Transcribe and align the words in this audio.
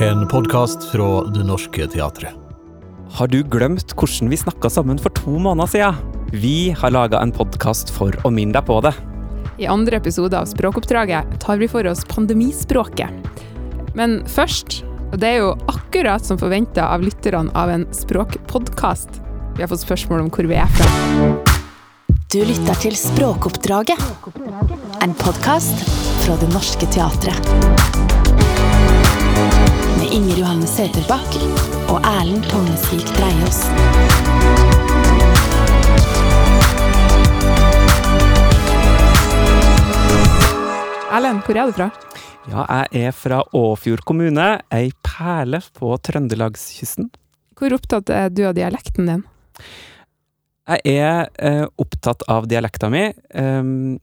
En 0.00 0.28
podkast 0.28 0.90
fra 0.92 1.24
Det 1.24 1.44
Norske 1.44 1.86
Teatret. 1.88 2.34
Har 3.16 3.30
du 3.32 3.38
glemt 3.48 3.94
hvordan 3.96 4.28
vi 4.28 4.36
snakka 4.36 4.68
sammen 4.68 4.98
for 5.00 5.14
to 5.16 5.38
måneder 5.40 5.70
siden? 5.72 6.00
Vi 6.36 6.74
har 6.76 6.92
laga 6.92 7.22
en 7.24 7.32
podkast 7.32 7.88
for 7.94 8.12
å 8.26 8.32
minne 8.34 8.52
deg 8.58 8.66
på 8.68 8.76
det. 8.84 8.92
I 9.56 9.68
andre 9.72 9.96
episode 9.96 10.36
av 10.36 10.50
Språkoppdraget 10.50 11.38
tar 11.40 11.56
vi 11.62 11.68
for 11.72 11.88
oss 11.88 12.04
pandemispråket. 12.10 13.08
Men 13.96 14.18
først, 14.28 14.82
og 15.14 15.16
det 15.22 15.30
er 15.30 15.40
jo 15.46 15.54
akkurat 15.72 16.28
som 16.28 16.36
forventa 16.36 16.90
av 16.92 17.00
lytterne 17.06 17.54
av 17.56 17.72
en 17.72 17.88
språkpodkast, 17.96 19.22
vi 19.56 19.64
har 19.64 19.72
fått 19.72 19.86
spørsmål 19.86 20.26
om 20.26 20.32
hvor 20.34 20.50
vi 20.50 20.60
er 20.60 20.68
fra. 20.76 20.90
Du 22.28 22.42
lytter 22.44 22.84
til 22.84 22.98
Språkoppdraget. 23.00 24.02
En 25.00 25.16
podkast 25.16 25.88
fra 26.26 26.36
Det 26.42 26.52
Norske 26.52 26.90
Teatret. 26.92 28.26
Inger 30.16 30.38
Johanne 30.40 30.64
Søterbakk 30.64 31.34
og 31.92 31.98
Erlend 32.08 32.46
Tognesvik 32.48 33.10
Dreiaas. 33.18 33.58
Erlend, 41.12 41.42
hvor 41.44 41.60
er 41.60 41.68
du 41.68 41.76
fra? 41.76 41.90
Ja, 42.48 42.64
jeg 42.64 43.10
er 43.10 43.12
fra 43.18 43.42
Åfjord 43.60 44.06
kommune, 44.08 44.48
ei 44.72 44.88
perle 45.04 45.60
på 45.76 45.92
trøndelagskysten. 46.08 47.12
Hvor 47.60 47.76
opptatt 47.76 48.08
er 48.08 48.32
du 48.32 48.46
av 48.48 48.56
dialekten 48.56 49.12
din? 49.12 49.22
Jeg 50.64 50.96
er 50.96 51.28
eh, 51.36 51.66
opptatt 51.76 52.24
av 52.32 52.48
dialekta 52.48 52.88
mi. 52.88 53.04
Um, 53.36 53.98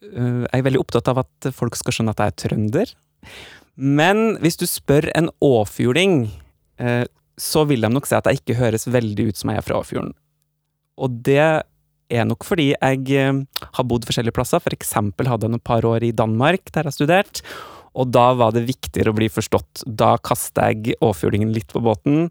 eh, 0.00 0.42
jeg 0.48 0.64
er 0.64 0.68
veldig 0.72 0.86
opptatt 0.86 1.12
av 1.12 1.26
at 1.26 1.52
folk 1.52 1.76
skal 1.76 2.00
skjønne 2.00 2.16
at 2.16 2.24
jeg 2.24 2.32
er 2.32 2.42
trønder. 2.48 2.98
Men 3.76 4.36
hvis 4.42 4.58
du 4.60 4.66
spør 4.68 5.08
en 5.16 5.30
åfjording, 5.44 6.28
eh, 6.82 7.04
så 7.40 7.64
vil 7.68 7.84
de 7.84 7.90
nok 7.92 8.08
si 8.08 8.16
at 8.16 8.28
jeg 8.28 8.42
ikke 8.42 8.58
høres 8.60 8.88
veldig 8.90 9.30
ut 9.30 9.40
som 9.40 9.52
jeg 9.52 9.60
er 9.60 9.66
fra 9.66 9.80
Åfjorden. 9.80 10.12
Og 11.00 11.20
det 11.24 11.40
er 12.10 12.26
nok 12.28 12.44
fordi 12.44 12.72
jeg 12.74 13.04
eh, 13.16 13.42
har 13.62 13.88
bodd 13.88 14.06
forskjellige 14.08 14.36
plasser. 14.36 14.62
For 14.62 14.76
eksempel 14.76 15.30
hadde 15.30 15.48
jeg 15.48 15.54
noen 15.54 15.68
par 15.72 15.86
år 15.88 16.04
i 16.04 16.14
Danmark, 16.16 16.72
der 16.74 16.90
jeg 16.90 16.98
studerte. 16.98 17.44
Og 17.98 18.10
da 18.14 18.30
var 18.38 18.52
det 18.54 18.68
viktigere 18.68 19.10
å 19.10 19.16
bli 19.16 19.30
forstått. 19.32 19.84
Da 19.86 20.14
kasta 20.22 20.68
jeg 20.70 20.98
åfjordingen 21.02 21.50
litt 21.54 21.72
på 21.72 21.82
båten. 21.82 22.28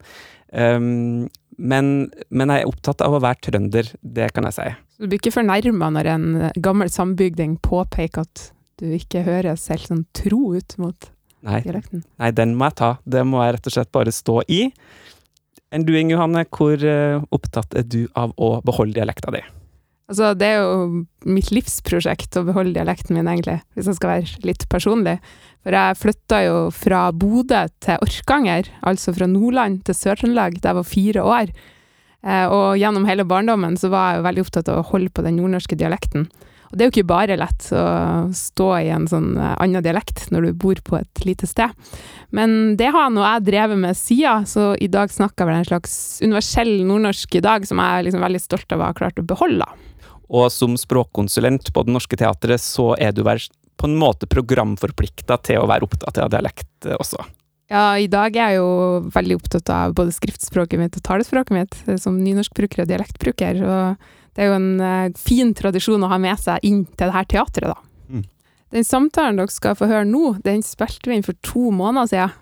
Um, 0.56 1.28
men, 1.60 1.90
men, 2.32 2.54
jeg 2.54 2.64
er 2.64 2.70
opptatt 2.70 3.04
av 3.04 3.18
å 3.18 3.20
være 3.20 3.44
trønder, 3.50 3.90
det 4.00 4.30
kan 4.32 4.48
jeg 4.48 4.56
si. 4.56 4.68
Du 5.04 5.10
blir 5.10 5.20
ikke 5.20 5.36
fornærma 5.36 5.90
når 5.92 6.10
en 6.14 6.28
gammel 6.64 6.88
sambygding 6.94 7.58
påpeker 7.66 8.24
at 8.24 8.46
du 8.80 8.88
ikke 8.96 9.26
høres 9.28 9.68
helt 9.68 9.90
sånn 9.92 10.06
tro 10.16 10.54
ut 10.56 10.78
mot 10.80 11.10
Nei. 11.46 11.62
dialekten? 11.66 12.04
Nei, 12.20 12.32
den 12.36 12.56
må 12.60 12.70
jeg 12.70 12.80
ta. 12.82 12.90
Det 13.06 13.24
må 13.28 13.44
jeg 13.44 13.56
rett 13.58 13.70
og 13.70 13.76
slett 13.76 13.94
bare 13.96 14.16
stå 14.16 14.42
i. 14.52 14.66
Enn 15.70 15.86
du, 15.86 15.94
Inge 15.96 16.16
Johanne, 16.16 16.44
hvor 16.50 16.82
uh, 16.82 17.22
opptatt 17.36 17.78
er 17.78 17.86
du 17.86 18.02
av 18.18 18.34
å 18.42 18.58
beholde 18.66 18.98
dialekta 18.98 19.32
di? 19.36 19.44
Altså, 20.10 20.32
det 20.34 20.48
er 20.50 20.64
jo 20.64 21.04
mitt 21.30 21.52
livsprosjekt 21.54 22.40
å 22.40 22.46
beholde 22.48 22.74
dialekten 22.80 23.14
min, 23.14 23.30
egentlig, 23.30 23.60
hvis 23.78 23.92
jeg 23.92 24.00
skal 24.00 24.16
være 24.16 24.48
litt 24.50 24.66
personlig. 24.72 25.20
For 25.62 25.78
jeg 25.78 26.00
flytta 26.02 26.40
jo 26.48 26.56
fra 26.74 27.04
Bodø 27.14 27.68
til 27.86 28.02
Orkanger, 28.02 28.72
altså 28.90 29.14
fra 29.14 29.28
Nordland 29.30 29.84
til 29.86 29.98
Sør-Trøndelag, 29.98 30.58
da 30.64 30.72
jeg 30.72 30.80
var 30.80 30.90
fire 30.90 31.28
år. 31.36 31.54
Eh, 32.26 32.46
og 32.50 32.80
gjennom 32.82 33.06
hele 33.08 33.28
barndommen 33.30 33.78
så 33.80 33.92
var 33.94 34.10
jeg 34.10 34.20
jo 34.20 34.26
veldig 34.26 34.46
opptatt 34.48 34.72
av 34.74 34.82
å 34.82 34.88
holde 34.90 35.14
på 35.14 35.24
den 35.28 35.38
nordnorske 35.38 35.78
dialekten. 35.78 36.26
Og 36.70 36.78
det 36.78 36.84
er 36.84 36.90
jo 36.90 36.94
ikke 36.94 37.10
bare 37.10 37.38
lett 37.40 37.68
å 37.74 37.84
stå 38.36 38.70
i 38.78 38.90
en 38.94 39.08
sånn 39.10 39.32
eh, 39.38 39.56
annen 39.58 39.86
dialekt 39.86 40.28
når 40.34 40.50
du 40.50 40.60
bor 40.66 40.82
på 40.86 41.00
et 41.00 41.24
lite 41.26 41.50
sted. 41.50 41.74
Men 42.36 42.76
det 42.78 42.92
har 42.94 43.10
nå 43.14 43.24
jeg 43.26 43.48
drevet 43.48 43.82
med 43.82 43.98
sida, 43.98 44.40
så 44.50 44.72
i 44.78 44.90
dag 44.92 45.10
snakker 45.14 45.44
jeg 45.44 45.50
vel 45.50 45.62
en 45.62 45.70
slags 45.72 45.94
universell 46.22 46.74
nordnorsk 46.86 47.40
i 47.40 47.46
dag, 47.46 47.66
som 47.66 47.82
jeg 47.82 47.98
er 47.98 48.08
liksom 48.08 48.26
veldig 48.26 48.44
stolt 48.44 48.76
av 48.76 48.84
å 48.84 48.92
ha 48.92 48.98
klart 48.98 49.22
å 49.22 49.26
beholde. 49.26 49.66
Og 50.30 50.52
som 50.54 50.76
språkkonsulent 50.78 51.72
på 51.74 51.84
Det 51.86 51.96
Norske 51.96 52.20
Teatret, 52.20 52.62
så 52.62 52.92
er 53.02 53.16
du 53.18 53.24
vel 53.26 53.42
på 53.80 53.88
en 53.90 53.98
måte 53.98 54.30
programforplikta 54.30 55.40
til 55.48 55.64
å 55.64 55.68
være 55.70 55.88
opptatt 55.88 56.22
av 56.22 56.30
dialekt 56.34 56.86
eh, 56.86 57.00
også? 57.00 57.26
Ja, 57.70 57.94
i 58.02 58.08
dag 58.10 58.34
er 58.34 58.56
jeg 58.56 58.62
jo 58.62 59.10
veldig 59.14 59.36
opptatt 59.38 59.70
av 59.70 59.94
både 59.98 60.14
skriftspråket 60.14 60.82
mitt 60.82 60.96
og 60.98 61.06
talespråket 61.06 61.54
mitt, 61.54 61.78
eh, 61.88 62.00
som 62.02 62.18
nynorskbruker 62.22 62.84
og 62.84 62.90
dialektbruker. 62.90 63.62
Og 63.66 64.10
det 64.40 64.46
er 64.46 64.54
jo 64.54 64.56
en 64.56 64.80
uh, 64.80 65.18
fin 65.20 65.50
tradisjon 65.52 66.04
å 66.08 66.08
ha 66.08 66.18
med 66.24 66.40
seg 66.40 66.64
inn 66.64 66.86
til 66.94 67.10
det 67.10 67.12
her 67.12 67.26
teatret, 67.28 67.74
da. 67.74 67.82
Mm. 68.08 68.22
Den 68.72 68.86
samtalen 68.88 69.36
dere 69.36 69.52
skal 69.52 69.76
få 69.76 69.90
høre 69.92 70.08
nå, 70.08 70.38
den 70.46 70.64
spilte 70.64 71.12
vi 71.12 71.18
inn 71.18 71.26
for 71.28 71.36
to 71.44 71.74
måneder 71.76 72.08
siden. 72.08 72.38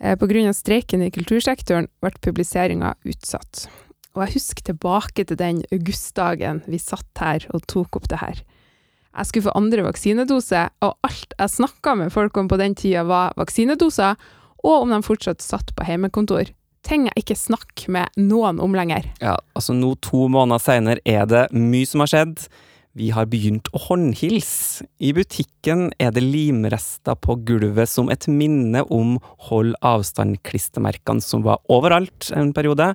Eh, 0.00 0.18
av 0.18 0.56
streiken 0.58 1.04
i 1.06 1.12
kultursektoren 1.14 1.86
ble 2.02 2.10
publiseringa 2.24 2.96
utsatt. 3.06 3.68
Og 4.16 4.24
jeg 4.24 4.40
husker 4.40 4.66
tilbake 4.72 5.22
til 5.22 5.38
den 5.38 5.62
augustdagen 5.70 6.64
vi 6.66 6.82
satt 6.82 7.22
her 7.22 7.46
og 7.54 7.62
tok 7.70 8.00
opp 8.00 8.10
det 8.10 8.18
her. 8.24 8.42
Jeg 9.14 9.30
skulle 9.30 9.46
få 9.52 9.58
andre 9.60 9.86
vaksinedose, 9.86 10.66
og 10.82 10.96
alt 11.06 11.38
jeg 11.38 11.54
snakka 11.60 11.94
med 12.00 12.10
folk 12.10 12.42
om 12.42 12.50
på 12.50 12.58
den 12.58 12.74
tida, 12.74 13.06
var 13.06 13.38
vaksinedoser, 13.38 14.18
og 14.66 14.82
om 14.82 14.90
de 14.90 14.98
fortsatt 15.06 15.46
satt 15.46 15.70
på 15.78 15.86
heimekontor. 15.86 16.50
Ting 16.86 17.06
jeg 17.08 17.22
ikke 17.22 17.36
snakker 17.36 17.92
med 17.92 18.20
noen 18.20 18.60
om 18.62 18.74
lenger. 18.76 19.06
Ja, 19.20 19.36
altså 19.56 19.76
nå 19.76 19.92
to 20.04 20.26
måneder 20.32 20.62
seinere 20.62 21.02
er 21.04 21.28
det 21.28 21.46
mye 21.52 21.88
som 21.88 22.04
har 22.04 22.12
skjedd. 22.12 22.44
Vi 22.98 23.12
har 23.14 23.28
begynt 23.30 23.68
å 23.70 23.78
håndhilse. 23.84 24.86
I 24.98 25.12
butikken 25.14 25.90
er 26.02 26.10
det 26.14 26.24
limrester 26.24 27.14
på 27.22 27.36
gulvet 27.46 27.90
som 27.92 28.10
et 28.10 28.26
minne 28.26 28.82
om 28.90 29.18
hold 29.46 29.76
avstand-klistremerkene 29.86 31.22
som 31.22 31.44
var 31.46 31.62
overalt 31.70 32.32
en 32.34 32.50
periode. 32.56 32.90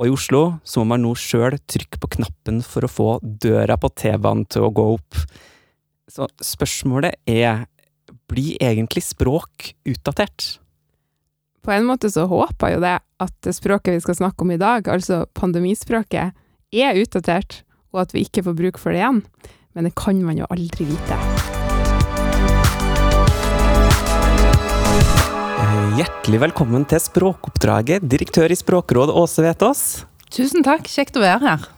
Og 0.00 0.08
i 0.08 0.14
Oslo 0.14 0.42
så 0.64 0.80
må 0.80 0.94
man 0.94 1.04
nå 1.04 1.12
sjøl 1.20 1.58
trykke 1.68 2.00
på 2.00 2.14
knappen 2.16 2.62
for 2.64 2.86
å 2.86 2.90
få 2.90 3.08
døra 3.20 3.76
på 3.76 3.90
T-banen 3.92 4.46
til 4.48 4.64
å 4.64 4.72
gå 4.72 4.86
opp. 4.94 5.20
Så 6.10 6.30
spørsmålet 6.40 7.20
er, 7.28 7.66
blir 8.30 8.56
egentlig 8.64 9.04
språk 9.04 9.74
utdatert? 9.84 10.54
På 11.60 11.72
en 11.72 11.84
måte 11.84 12.08
så 12.08 12.24
håper 12.24 12.74
jo 12.74 12.80
det 12.80 12.94
at 13.20 13.32
det 13.44 13.52
språket 13.52 13.98
vi 13.98 14.00
skal 14.00 14.16
snakke 14.16 14.46
om 14.46 14.52
i 14.54 14.60
dag, 14.60 14.86
altså 14.88 15.26
pandemispråket, 15.36 16.32
er 16.72 17.00
utdatert, 17.02 17.60
og 17.92 18.06
at 18.06 18.14
vi 18.14 18.22
ikke 18.24 18.46
får 18.46 18.56
bruk 18.56 18.78
for 18.80 18.94
det 18.94 19.02
igjen. 19.02 19.20
Men 19.76 19.86
det 19.86 19.92
kan 19.98 20.22
man 20.24 20.40
jo 20.40 20.48
aldri 20.48 20.86
vite. 20.88 21.18
Hjertelig 26.00 26.40
velkommen 26.46 26.86
til 26.88 27.02
Språkoppdraget, 27.02 28.08
direktør 28.08 28.48
i 28.48 28.56
Språkrådet 28.56 29.12
Åse 29.20 29.44
Vetås. 29.44 29.84
Tusen 30.32 30.64
takk, 30.64 30.88
kjekt 30.88 31.18
å 31.20 31.24
være 31.26 31.44
her. 31.44 31.68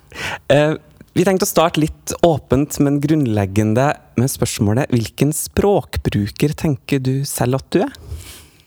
Eh, 0.53 0.76
vi 1.16 1.26
tenkte 1.26 1.48
å 1.48 1.50
starte 1.50 1.82
litt 1.82 2.15
åpent, 2.22 2.78
men 2.84 3.00
grunnleggende 3.03 3.91
med 4.21 4.31
spørsmålet 4.31 4.94
hvilken 4.94 5.34
språkbruker 5.34 6.54
tenker 6.54 7.03
du 7.03 7.16
selv 7.26 7.59
at 7.59 7.72
du 7.75 7.82
er? 7.82 7.97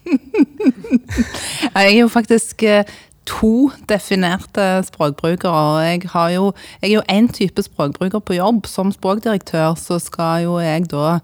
jeg 1.75 1.91
er 1.91 1.99
jo 1.99 2.07
faktisk 2.11 2.63
eh, 2.63 2.83
to 3.25 3.71
definerte 3.89 4.83
språkbrukere. 4.85 5.51
og 5.51 5.83
Jeg, 5.83 6.09
har 6.13 6.29
jo, 6.29 6.53
jeg 6.81 6.89
er 6.89 6.93
jo 6.93 7.03
én 7.09 7.27
type 7.33 7.61
språkbruker 7.61 8.19
på 8.19 8.37
jobb. 8.37 8.65
Som 8.69 8.91
språkdirektør 8.93 9.75
så 9.79 9.99
skal 9.99 10.45
jo 10.45 10.57
jeg 10.61 10.87
da 10.91 11.17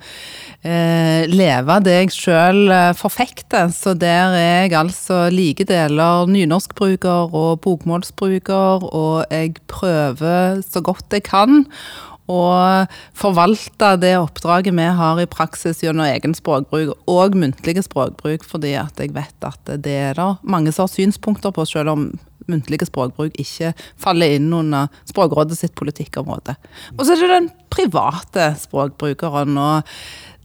eh, 0.66 1.30
leve 1.30 1.80
det 1.86 1.98
jeg 1.98 2.14
sjøl 2.16 2.72
eh, 2.74 2.94
forfekter. 2.98 3.70
Så 3.76 3.94
der 3.94 4.36
er 4.38 4.66
jeg 4.66 4.78
altså 4.78 5.30
like 5.30 5.66
deler 5.70 6.30
nynorskbruker 6.32 7.34
og 7.34 7.62
bokmålsbruker, 7.62 8.88
og 8.94 9.26
jeg 9.32 9.56
prøver 9.68 10.62
så 10.66 10.82
godt 10.82 11.06
jeg 11.14 11.24
kan 11.30 11.66
og 12.32 12.98
forvalte 13.18 13.94
det 14.00 14.16
oppdraget 14.20 14.76
vi 14.78 14.88
har 15.02 15.20
i 15.20 15.30
praksis 15.30 15.84
gjennom 15.84 16.08
egen 16.08 16.36
språkbruk 16.38 16.96
og 17.12 17.38
muntlige 17.38 17.84
språkbruk, 17.86 18.46
fordi 18.48 18.76
at 18.80 19.00
jeg 19.02 19.14
vet 19.16 19.48
at 19.48 19.76
det 19.84 19.98
er 20.10 20.20
det 20.20 20.30
mange 20.44 20.74
som 20.74 20.88
har 20.88 20.94
synspunkter 20.96 21.54
på, 21.56 21.68
selv 21.68 21.94
om 21.94 22.12
muntlige 22.50 22.88
språkbruk 22.90 23.36
ikke 23.40 23.74
faller 24.02 24.38
inn 24.38 24.50
under 24.56 24.90
Språkrådet 25.10 25.60
sitt 25.60 25.76
politikkområde. 25.78 26.56
Og 26.98 27.06
så 27.06 27.14
er 27.14 27.22
det 27.22 27.32
den 27.36 27.50
private 27.72 28.52
språkbrukeren. 28.60 29.58
og 29.58 29.84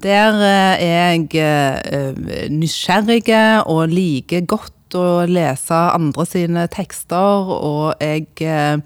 der 0.05 0.37
er 0.45 0.83
jeg 0.85 1.31
eh, 1.41 2.51
nysgjerrig 2.53 3.25
og 3.65 3.89
liker 3.89 4.45
godt 4.45 4.76
å 4.95 5.25
lese 5.27 5.75
andre 5.75 6.27
sine 6.29 6.67
tekster, 6.71 7.51
og 7.57 8.03
jeg 8.03 8.29
eh, 8.47 8.79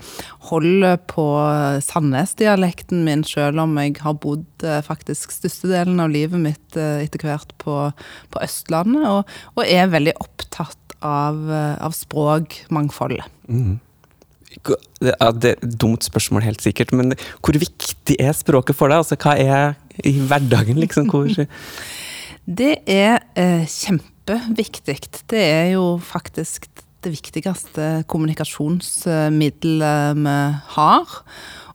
holder 0.49 0.97
på 1.11 1.27
Sandnes-dialekten 1.85 3.05
min, 3.07 3.25
selv 3.27 3.61
om 3.65 3.77
jeg 3.83 3.99
har 4.01 4.17
bodd 4.23 4.65
eh, 4.65 4.81
faktisk 4.87 5.35
størstedelen 5.35 6.01
av 6.01 6.15
livet 6.15 6.41
mitt 6.41 6.79
eh, 6.81 7.05
etter 7.05 7.27
hvert 7.29 7.53
på, 7.61 7.77
på 8.33 8.43
Østlandet, 8.47 9.05
og, 9.11 9.37
og, 9.57 9.63
er 9.67 9.93
veldig 9.93 10.17
opptatt 10.23 10.97
av, 11.05 11.45
av 11.81 11.95
språkmangfoldet. 11.97 13.29
Mm. 13.49 13.79
Ja, 15.01 15.31
det 15.31 15.53
er 15.53 15.59
et 15.63 15.79
dumt 15.81 16.05
spørsmål, 16.05 16.45
helt 16.45 16.65
sikkert, 16.65 16.93
men 16.97 17.15
hvor 17.41 17.57
viktig 17.57 18.17
er 18.19 18.35
språket 18.37 18.77
for 18.77 18.91
deg? 18.91 19.05
Altså, 19.05 19.19
hva 19.21 19.37
er 19.39 19.77
i 20.05 20.17
hverdagen, 20.19 20.81
liksom? 20.83 21.11
Hvor 21.13 21.31
Det 22.61 22.73
er 22.91 23.21
eh, 23.39 23.67
kjempe 23.69 24.10
kjempeviktig. 24.27 24.99
Det 25.31 25.41
er 25.41 25.73
jo 25.75 25.99
faktisk 26.03 26.67
det 27.01 27.11
viktigste 27.15 28.05
kommunikasjonsmiddelet 28.11 30.17
vi 30.21 30.37
har. 30.77 31.07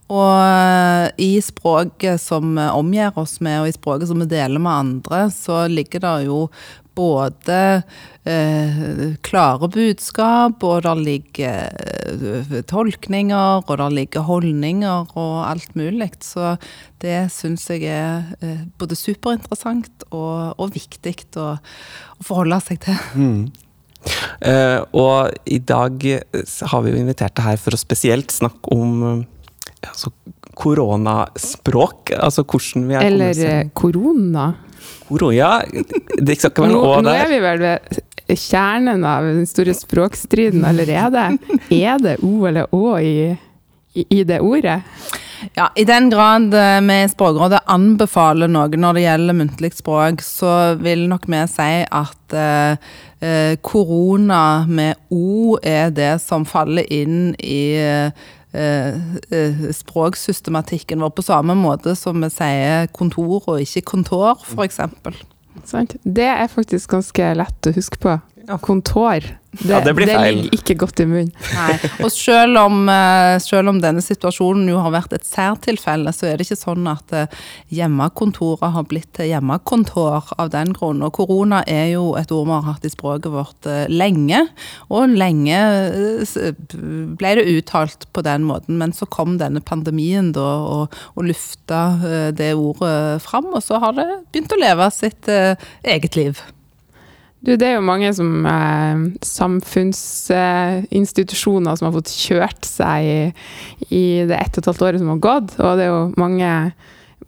Og 0.05 0.37
eh, 0.37 1.09
i 1.17 1.41
språket 1.41 2.21
som 2.21 2.57
omgir 2.61 3.09
oss 3.17 3.41
med, 3.41 3.61
og 3.61 3.67
i 3.67 3.73
språket 3.73 4.07
som 4.07 4.19
vi 4.21 4.25
deler 4.29 4.59
med 4.61 4.71
andre, 4.71 5.31
så 5.33 5.67
ligger 5.67 5.99
det 6.03 6.25
jo 6.27 6.49
både 6.95 7.81
eh, 8.23 9.15
klare 9.25 9.67
budskap, 9.67 10.63
og 10.63 10.83
der 10.85 10.95
ligger 11.01 11.73
tolkninger, 12.69 13.65
og 13.65 13.77
der 13.81 13.93
ligger 13.93 14.25
holdninger 14.27 15.11
og 15.15 15.35
alt 15.49 15.75
mulig. 15.75 16.11
Så 16.25 16.55
det 17.03 17.27
syns 17.33 17.67
jeg 17.69 17.85
er 17.91 18.25
eh, 18.41 18.65
både 18.79 18.97
superinteressant 18.99 20.07
og, 20.11 20.55
og 20.59 20.73
viktig 20.75 21.15
å, 21.41 21.53
å, 21.55 22.25
forholde 22.25 22.61
seg 22.65 22.81
til. 22.85 23.05
Mm. 23.15 23.45
Uh, 24.37 24.85
og 24.93 25.33
i 25.49 25.57
dag 25.57 26.03
har 26.69 26.83
vi 26.85 26.91
jo 26.91 26.99
invitert 26.99 27.33
deg 27.39 27.47
her 27.47 27.57
for 27.57 27.73
å 27.73 27.79
spesielt 27.81 28.29
snakke 28.29 28.75
om 28.75 29.23
altså, 29.81 30.11
koronaspråk? 30.55 32.13
Altså 32.19 32.45
hvordan 32.45 32.85
vi 32.89 32.97
er 32.97 33.07
Eller 33.09 33.41
eh, 33.45 33.63
korona. 33.73 34.51
Koro, 35.05 35.29
ja, 35.33 35.59
det 36.17 36.37
skal 36.37 36.51
ikke 36.51 36.63
være 36.65 36.73
noe 36.73 36.89
å 36.89 36.93
der. 36.97 37.05
Nå 37.05 37.13
er 37.13 37.29
vi 37.29 37.39
vel 37.43 37.61
ved 37.61 37.99
kjernen 38.33 39.05
av 39.05 39.27
den 39.27 39.45
store 39.49 39.75
språkstriden 39.77 40.65
allerede. 40.65 41.27
Er 41.69 42.01
det 42.01 42.17
O 42.25 42.45
eller 42.49 42.71
Å 42.73 42.97
i, 42.99 43.35
i, 43.93 44.23
det 44.23 44.41
ordet? 44.41 44.79
Ja, 45.53 45.69
I 45.75 45.83
den 45.85 46.09
grad 46.09 46.53
eh, 46.57 46.79
vi 46.81 46.95
i 47.03 47.09
Språkrådet 47.11 47.65
anbefaler 47.69 48.49
noe 48.49 48.79
når 48.79 48.97
det 48.97 49.03
gjelder 49.03 49.37
muntlig 49.37 49.73
språk, 49.77 50.23
så 50.25 50.53
vil 50.79 51.05
nok 51.11 51.27
vi 51.29 51.41
si 51.51 51.73
at 51.85 52.37
eh, 52.39 52.87
eh, 53.19 53.53
korona 53.61 54.65
med 54.65 54.97
O 55.13 55.59
er 55.61 55.93
det 55.93 56.15
som 56.23 56.47
faller 56.49 56.87
inn 56.89 57.35
i 57.37 57.61
Eh, 58.55 58.95
eh, 59.31 59.71
språksystematikken 59.71 60.99
vår, 60.99 61.09
på 61.09 61.21
samme 61.21 61.55
måte 61.59 61.91
som 61.99 62.21
vi 62.23 62.29
sier 62.31 62.87
kontor 62.95 63.41
og 63.51 63.59
ikke 63.59 63.83
kontor, 63.89 64.45
f.eks. 64.47 64.79
Det 66.03 66.27
er 66.27 66.47
faktisk 66.51 66.91
ganske 66.91 67.33
lett 67.39 67.69
å 67.69 67.75
huske 67.75 67.99
på. 68.01 68.17
Kontor. 68.61 69.25
Det, 69.55 69.69
ja, 69.71 69.79
det 69.79 69.93
blir 69.95 70.09
feil. 70.09 70.35
Det 70.35 70.43
ligger 70.43 70.57
ikke 70.57 70.75
godt 70.81 70.99
i 70.99 71.05
munnen. 71.07 71.31
Nei. 71.55 71.75
Og 72.03 72.11
selv 72.11 72.59
om, 72.59 72.89
eh, 72.91 73.37
selv 73.43 73.71
om, 73.71 73.79
denne 73.81 74.03
situasjonen 74.03 74.67
jo 74.67 74.81
har 74.83 74.91
vært 74.91 75.15
et 75.15 75.27
særtilfelle, 75.27 76.11
så 76.15 76.27
er 76.27 76.37
det 76.37 76.47
ikke 76.47 76.59
sånn 76.59 76.89
at 76.91 77.13
eh, 77.15 77.37
hjemmekontoret 77.77 78.73
har 78.75 78.87
blitt 78.89 79.13
til 79.15 79.29
hjemmekontor 79.31 80.33
av 80.35 80.51
den 80.53 80.73
grunn. 80.75 81.03
Og 81.05 81.13
korona 81.15 81.61
er 81.71 81.93
jo 81.93 82.15
et 82.19 82.33
ord 82.35 82.49
vi 82.49 82.55
har 82.57 82.67
hatt 82.67 82.87
i 82.87 82.91
språket 82.91 83.31
vårt 83.31 83.69
eh, 83.71 83.85
lenge, 83.91 84.41
og 84.91 85.15
lenge 85.15 85.61
ble 87.15 87.35
det 87.39 87.47
uttalt 87.55 88.09
på 88.11 88.25
den 88.25 88.43
måten. 88.49 88.79
Men 88.81 88.95
så 88.95 89.07
kom 89.07 89.37
denne 89.39 89.63
pandemien 89.63 90.33
da 90.35 90.49
og, 90.65 90.99
og 91.15 91.29
lufta 91.29 91.85
det 92.35 92.51
ordet 92.57 93.23
fram, 93.23 93.53
og 93.55 93.63
så 93.63 93.79
har 93.83 93.95
det 93.95 94.09
begynt 94.33 94.55
å 94.55 94.59
leve 94.59 94.91
sitt 94.93 95.31
eget 95.31 96.19
liv. 96.19 96.43
Du, 97.45 97.53
det 97.53 97.67
er 97.67 97.75
jo 97.77 97.85
mange 97.85 98.09
som 98.17 98.41
eh, 98.49 98.97
samfunnsinstitusjoner 99.21 101.71
eh, 101.71 101.77
som 101.77 101.87
har 101.87 101.93
fått 101.93 102.09
kjørt 102.09 102.65
seg 102.65 103.05
i, 103.05 103.29
i 103.93 104.25
det 104.25 104.33
ett 104.39 104.57
og 104.57 104.61
et 104.63 104.69
halvt 104.71 104.81
året 104.87 104.99
som 105.03 105.11
har 105.13 105.21
gått. 105.21 105.53
Og 105.59 105.77
det 105.77 105.83
er 105.85 105.91
jo 105.91 106.13
mange, 106.17 106.73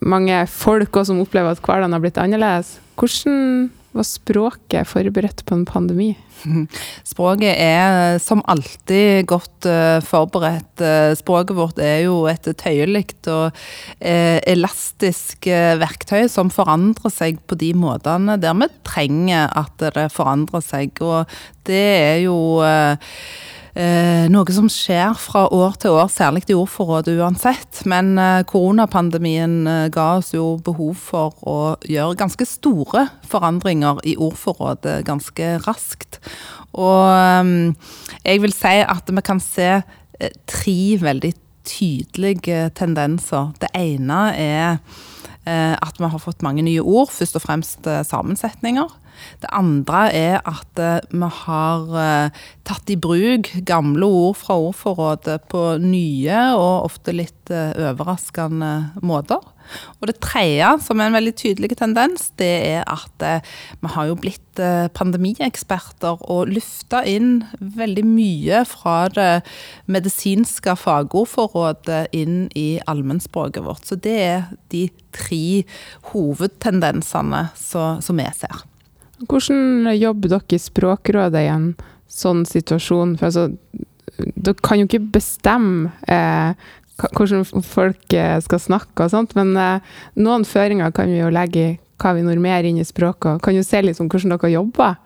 mange 0.01 0.47
folk 0.49 0.89
også 0.89 1.11
som 1.11 1.21
opplever 1.21 1.51
at 1.53 1.61
hverdagen 1.61 1.93
har 1.93 2.01
blitt 2.01 2.17
annerledes. 2.21 2.81
Hvordan 2.97 3.69
var 3.97 4.07
språket 4.07 4.89
forberedt 4.89 5.43
på 5.47 5.55
en 5.57 5.65
pandemi? 5.67 6.11
Språket 7.11 7.57
er 7.57 8.19
som 8.21 8.43
alltid 8.49 9.25
godt 9.29 9.67
uh, 9.69 9.97
forberedt. 10.05 10.81
Uh, 10.81 11.11
språket 11.17 11.57
vårt 11.57 11.81
er 11.83 12.05
jo 12.05 12.21
et 12.29 12.47
tøyelig 12.61 13.07
og 13.31 13.55
elastisk 13.99 15.47
verktøy 15.47 16.27
som 16.31 16.51
forandrer 16.53 17.11
seg 17.13 17.41
på 17.49 17.57
de 17.59 17.73
måtene 17.77 18.37
der 18.41 18.55
vi 18.57 18.69
trenger 18.87 19.51
at 19.57 19.87
det 19.97 20.07
forandrer 20.13 20.63
seg. 20.63 21.01
Og 21.03 21.27
det 21.67 21.83
er 21.97 22.17
jo 22.23 22.37
Eh, 23.77 24.25
noe 24.33 24.53
som 24.55 24.65
skjer 24.73 25.13
fra 25.21 25.43
år 25.53 25.75
til 25.77 25.93
år, 25.93 26.07
særlig 26.09 26.47
i 26.49 26.55
ordforrådet 26.57 27.13
uansett. 27.19 27.83
Men 27.85 28.15
eh, 28.17 28.41
koronapandemien 28.49 29.67
eh, 29.69 29.89
ga 29.93 30.07
oss 30.17 30.31
jo 30.33 30.55
behov 30.65 30.95
for 30.97 31.35
å 31.45 31.57
gjøre 31.85 32.17
ganske 32.17 32.47
store 32.49 33.05
forandringer 33.29 34.01
i 34.09 34.15
ordforrådet 34.17 35.03
ganske 35.05 35.51
raskt. 35.67 36.17
Og 36.77 37.05
jeg 38.21 38.41
vil 38.43 38.53
si 38.53 38.73
at 38.81 39.09
vi 39.09 39.23
kan 39.25 39.39
se 39.41 39.69
tre 40.49 40.79
veldig 41.01 41.31
tydelige 41.67 42.67
tendenser. 42.77 43.53
Det 43.61 43.71
ene 43.77 44.19
er 44.37 44.77
at 45.47 45.97
vi 45.97 46.09
har 46.11 46.21
fått 46.21 46.43
mange 46.45 46.61
nye 46.67 46.83
ord, 46.83 47.09
først 47.09 47.39
og 47.39 47.45
fremst 47.45 47.87
sammensetninger. 48.09 48.91
Det 49.41 49.49
andre 49.55 50.03
er 50.15 50.39
at 50.47 50.81
eh, 50.81 51.03
vi 51.11 51.29
har 51.41 51.99
eh, 52.01 52.45
tatt 52.67 52.89
i 52.91 52.97
bruk 52.99 53.49
gamle 53.67 54.07
ord 54.07 54.39
fra 54.39 54.57
ordforrådet 54.69 55.39
på 55.51 55.63
nye 55.83 56.41
og 56.57 56.87
ofte 56.89 57.15
litt 57.15 57.51
eh, 57.53 57.75
overraskende 57.91 58.71
måter. 59.05 59.43
Og 59.99 60.07
det 60.07 60.21
tredje, 60.23 60.67
som 60.79 61.01
er 61.01 61.09
en 61.09 61.17
veldig 61.17 61.33
tydelig 61.35 61.75
tendens, 61.75 62.29
det 62.39 62.53
er 62.69 62.85
at 62.87 63.25
vi 63.83 63.89
har 63.91 64.07
jo 64.07 64.15
blitt 64.15 64.61
pandemieksperter 64.95 66.23
og 66.23 66.53
løfta 66.55 67.01
inn 67.03 67.41
veldig 67.59 68.05
mye 68.07 68.61
fra 68.63 68.95
det 69.11 69.41
medisinske 69.91 70.71
fagordforrådet 70.79 71.99
inn 72.15 72.47
i 72.55 72.79
allmennspråket 72.87 73.67
vårt. 73.67 73.83
Så 73.83 73.99
det 73.99 74.15
er 74.23 74.47
de 74.71 74.87
tre 75.11 75.43
hovedtendensene 76.13 77.49
som 77.59 78.23
vi 78.23 78.31
ser. 78.39 78.63
Hvordan 79.25 79.89
jobber 79.97 80.35
dere 80.35 80.57
i 80.57 80.61
Språkrådet 80.61 81.45
i 81.45 81.49
en 81.49 81.71
sånn 82.11 82.43
situasjon? 82.45 83.15
For 83.17 83.29
altså, 83.29 83.47
dere 84.35 84.57
kan 84.61 84.81
jo 84.81 84.87
ikke 84.89 85.01
bestemme 85.17 85.91
eh, 86.05 86.53
hvordan 87.17 87.45
folk 87.65 88.13
eh, 88.13 88.37
skal 88.45 88.61
snakke 88.61 89.05
og 89.05 89.13
sånt, 89.13 89.35
men 89.37 89.55
eh, 89.57 89.97
noen 90.21 90.45
føringer 90.47 90.93
kan 90.95 91.09
vi 91.11 91.21
jo 91.21 91.33
legge 91.33 91.65
i 91.65 91.75
hva 91.97 92.13
vi 92.13 92.23
normerer 92.25 92.67
inn 92.69 92.79
i 92.81 92.85
språket. 92.85 93.41
Kan 93.43 93.55
du 93.57 93.63
se 93.65 93.81
litt 93.81 93.99
om 94.01 94.09
hvordan 94.09 94.35
dere 94.35 94.51
jobber? 94.53 94.97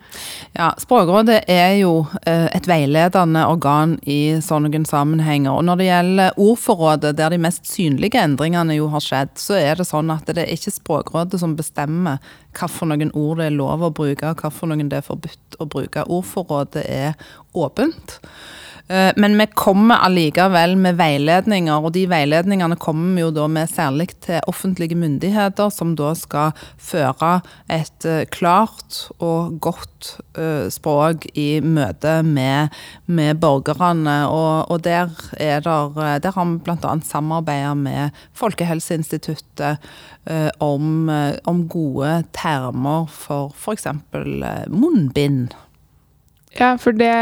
Ja, 0.57 0.71
Språkrådet 0.79 1.38
er 1.51 1.77
jo 1.79 2.05
eh, 2.27 2.48
et 2.51 2.67
veiledende 2.67 3.45
organ 3.48 3.95
i 4.03 4.41
sånne 4.43 4.83
sammenhenger. 4.88 5.55
Og 5.55 5.65
når 5.67 5.79
det 5.79 5.88
gjelder 5.88 6.39
ordforrådet, 6.41 7.15
der 7.19 7.31
de 7.31 7.41
mest 7.41 7.69
synlige 7.69 8.19
endringene 8.19 8.75
jo 8.75 8.89
har 8.91 9.03
skjedd, 9.05 9.36
så 9.39 9.60
er 9.60 9.79
det 9.79 9.88
sånn 9.88 10.12
at 10.12 10.27
det 10.27 10.43
er 10.45 10.55
ikke 10.55 10.75
Språkrådet 10.75 11.39
som 11.41 11.55
bestemmer 11.60 12.19
hvilke 12.51 13.12
ord 13.15 13.39
det 13.39 13.48
er 13.48 13.55
lov 13.55 13.86
å 13.88 13.93
bruke, 13.95 14.33
og 14.33 14.41
hvilke 14.43 14.89
det 14.91 15.00
er 15.00 15.07
forbudt 15.07 15.62
å 15.63 15.69
bruke. 15.71 16.03
Ordforrådet 16.12 16.83
er 16.83 17.15
åpent. 17.55 18.19
Eh, 18.91 19.12
men 19.15 19.38
vi 19.38 19.45
kommer 19.55 20.01
allikevel 20.03 20.74
med 20.75 20.98
veiledninger, 21.00 21.79
og 21.79 21.93
de 21.95 22.03
veiledningene 22.12 22.75
kommer 22.81 23.15
vi 23.15 23.24
jo 23.24 23.29
da 23.36 23.45
med 23.48 23.71
særlig 23.71 24.10
til 24.25 24.41
offentlige 24.51 24.98
myndigheter, 25.00 25.71
som 25.71 25.93
da 25.95 26.12
skal 26.17 26.51
føre 26.75 27.38
et 27.71 28.07
eh, 28.10 28.25
klart 28.33 29.05
og 29.24 29.55
godt 29.63 30.12
eh, 30.36 30.67
språk 30.74 31.29
i 31.39 31.62
møte 31.63 32.17
med, 32.27 32.75
med 33.07 33.39
borgerne. 33.39 34.17
Og, 34.27 34.67
og 34.74 34.83
der, 34.83 35.15
der, 35.39 35.63
der, 36.19 36.31
har 36.36 36.51
vi 36.51 36.60
bl.a. 36.65 36.95
samarbeida 37.05 37.74
med 37.74 38.24
Folkehelseinstituttet 38.36 39.77
om, 40.62 41.10
om 41.50 41.62
gode 41.69 42.12
termer 42.36 43.07
for 43.10 43.55
f.eks. 43.57 43.88
munnbind. 44.69 45.55
Ja, 46.60 46.75
for 46.81 46.96
det, 46.96 47.13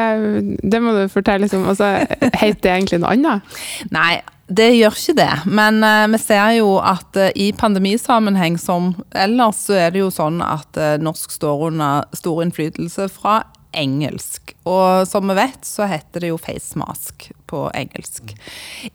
det 0.63 0.81
må 0.81 0.95
du 0.95 1.05
fortelle 1.12 1.45
litt 1.45 1.53
om. 1.53 1.67
Altså, 1.69 2.00
Heter 2.41 2.62
det 2.65 2.74
egentlig 2.74 3.01
noe 3.03 3.13
annet? 3.13 3.59
Nei, 3.93 4.21
det 4.50 4.71
gjør 4.74 4.98
ikke 4.98 5.17
det. 5.19 5.29
Men 5.45 5.83
uh, 5.86 6.07
vi 6.09 6.21
ser 6.21 6.55
jo 6.57 6.74
at 6.81 7.19
uh, 7.19 7.29
i 7.38 7.51
pandemisammenheng 7.53 8.57
som 8.62 8.95
ellers, 9.13 9.65
så 9.67 9.77
er 9.86 9.93
det 9.93 10.01
jo 10.01 10.09
sånn 10.13 10.41
at 10.45 10.79
uh, 10.81 10.95
norsk 11.01 11.36
står 11.36 11.69
under 11.69 12.09
stor 12.17 12.41
innflytelse 12.45 13.09
fra 13.13 13.41
engelsk. 13.77 14.55
Og 14.69 15.07
som 15.09 15.27
vi 15.29 15.38
vet, 15.39 15.61
så 15.65 15.88
heter 15.89 16.23
det 16.23 16.31
jo 16.31 16.39
face 16.41 16.77
mask 16.79 17.29
på 17.49 17.63
engelsk. 17.73 18.35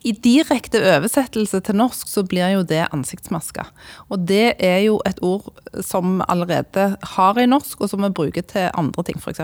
I 0.06 0.14
direkte 0.24 0.80
oversettelse 0.94 1.60
til 1.66 1.78
norsk 1.80 2.10
så 2.10 2.22
blir 2.28 2.54
jo 2.54 2.64
det 2.68 2.84
ansiktsmaske. 2.94 3.66
Og 4.14 4.26
det 4.28 4.56
er 4.62 4.84
jo 4.86 5.00
et 5.08 5.18
ord 5.24 5.50
som 5.82 6.20
allerede 6.28 6.92
har 7.16 7.40
i 7.40 7.48
norsk, 7.50 7.80
og 7.80 7.90
som 7.90 8.04
vi 8.06 8.12
bruker 8.14 8.46
til 8.46 8.70
andre 8.74 9.06
ting, 9.08 9.18
f.eks. 9.18 9.42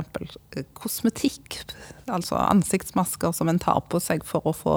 kosmetikk. 0.78 1.62
Altså 2.10 2.38
ansiktsmasker 2.40 3.32
som 3.34 3.50
en 3.50 3.60
tar 3.62 3.80
på 3.90 4.00
seg 4.02 4.25
for 4.26 4.46
å 4.49 4.54
få 4.56 4.76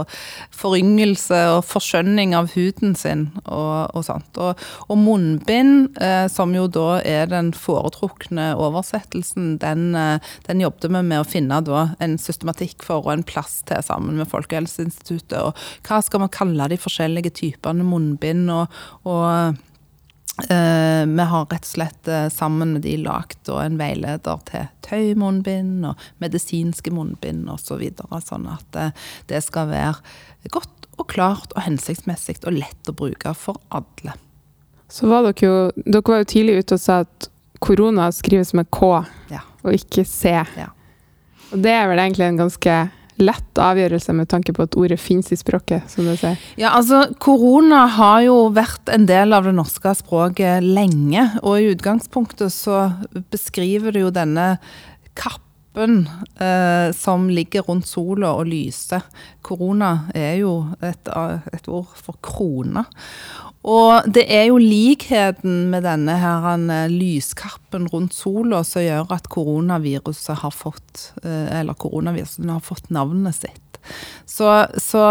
foryngelse 0.54 1.40
og 1.56 1.64
forskjønning 1.66 2.36
av 2.38 2.52
huden 2.54 2.94
sin 2.98 3.28
og, 3.44 3.94
og 3.94 4.06
sånt. 4.06 4.38
Og, 4.38 4.60
og 4.88 5.00
munnbind, 5.02 5.98
eh, 6.02 6.28
som 6.30 6.54
jo 6.54 6.68
da 6.72 7.00
er 7.02 7.30
den 7.32 7.50
foretrukne 7.58 8.52
oversettelsen, 8.60 9.58
den, 9.64 9.94
eh, 9.98 10.34
den 10.48 10.62
jobbet 10.62 10.92
vi 10.94 11.02
med 11.02 11.24
å 11.24 11.28
finne 11.28 11.43
da 11.50 11.90
en 12.04 12.18
systematikk 12.22 12.86
for 12.86 13.06
og 13.06 13.14
en 13.16 13.28
plass 13.28 13.62
til 13.68 13.84
sammen 13.86 14.20
med 14.22 14.30
Folkehelseinstituttet. 14.32 15.38
Og 15.40 15.88
hva 15.88 16.02
skal 16.06 16.24
man 16.24 16.34
kalle 16.34 16.70
de 16.72 16.80
forskjellige 16.80 17.36
typene 17.44 17.86
munnbind? 17.88 18.50
og, 18.54 18.82
og 19.10 19.62
Uh, 20.34 21.06
vi 21.06 21.26
har 21.30 21.44
rett 21.46 21.62
og 21.62 21.70
slett 21.70 22.08
uh, 22.10 22.26
sammen 22.34 22.72
med 22.74 22.82
de 22.82 22.96
lagd 22.98 23.52
en 23.54 23.76
veileder 23.78 24.40
til 24.48 24.64
tøymunnbind 24.82 25.86
og 25.86 26.08
medisinske 26.24 26.90
munnbind 26.90 27.46
osv. 27.54 27.68
Så 27.68 27.78
videre, 27.78 28.22
sånn 28.26 28.48
at 28.50 28.80
uh, 28.80 29.12
det 29.30 29.44
skal 29.46 29.70
være 29.70 30.50
godt 30.56 30.88
og 30.98 31.06
klart 31.14 31.54
og 31.54 31.62
hensiktsmessig 31.68 32.40
og 32.48 32.58
lett 32.58 32.90
å 32.90 32.96
bruke 32.98 33.36
for 33.38 33.62
alle. 33.70 34.16
Så 34.90 35.06
var 35.10 35.28
dere 35.28 35.46
jo 35.46 35.56
Dere 35.86 36.04
var 36.10 36.24
jo 36.24 36.30
tidlig 36.34 36.64
ute 36.64 36.80
og 36.80 36.82
sa 36.82 37.00
at 37.06 37.30
korona 37.64 38.10
skrives 38.12 38.56
med 38.58 38.70
K 38.74 38.90
ja. 39.32 39.44
og 39.64 39.78
ikke 39.78 40.06
C. 40.06 40.34
Ja. 40.58 40.72
Og 41.54 41.64
det 41.64 41.74
er 41.74 41.90
vel 41.90 42.02
egentlig 42.02 42.28
en 42.28 42.44
ganske 42.46 42.78
lett 43.22 43.60
avgjørelse 43.62 44.14
med 44.18 44.30
tanke 44.32 44.56
på 44.58 44.66
at 44.66 44.76
ordet 44.80 44.98
finnes 45.02 45.30
i 45.32 45.38
språket, 45.38 45.86
som 45.92 46.08
du 46.08 46.16
sier. 46.18 46.40
Ja, 46.58 46.74
altså 46.74 47.06
korona 47.22 47.86
har 47.98 48.24
jo 48.26 48.38
vært 48.56 48.90
en 48.94 49.06
del 49.10 49.36
av 49.38 49.46
det 49.46 49.54
norske 49.58 49.94
språket 50.00 50.66
lenge. 50.66 51.28
Og 51.44 51.62
i 51.62 51.70
utgangspunktet 51.76 52.54
så 52.54 52.88
beskriver 53.34 53.94
det 53.94 54.06
jo 54.06 54.14
denne 54.14 54.56
kappen 55.74 56.10
eh, 56.40 56.94
som 56.94 57.30
ligger 57.30 57.62
rundt 57.62 57.88
sola 57.88 58.34
og 58.34 58.48
lyser. 58.48 59.02
Korona 59.42 60.10
er 60.14 60.38
jo 60.42 60.68
et, 60.82 61.10
et 61.54 61.68
ord 61.68 61.90
for 61.96 62.16
krone. 62.22 62.86
Og 63.64 64.04
det 64.12 64.26
er 64.28 64.50
jo 64.50 64.58
likheten 64.58 65.70
med 65.72 65.84
denne 65.84 66.18
her 66.20 66.54
en, 66.54 66.70
lyskappen 66.92 67.88
rundt 67.88 68.14
sola 68.14 68.64
som 68.64 68.84
gjør 68.84 69.12
at 69.16 69.30
koronaviruset 69.30 70.42
har 70.44 70.52
fått, 70.52 71.14
eh, 71.24 71.60
eller 71.60 71.74
koronaviruset 71.74 72.50
har 72.50 72.60
fått 72.60 72.90
navnet 72.90 73.36
sitt. 73.36 73.63
Så, 74.30 74.48
så 74.82 75.02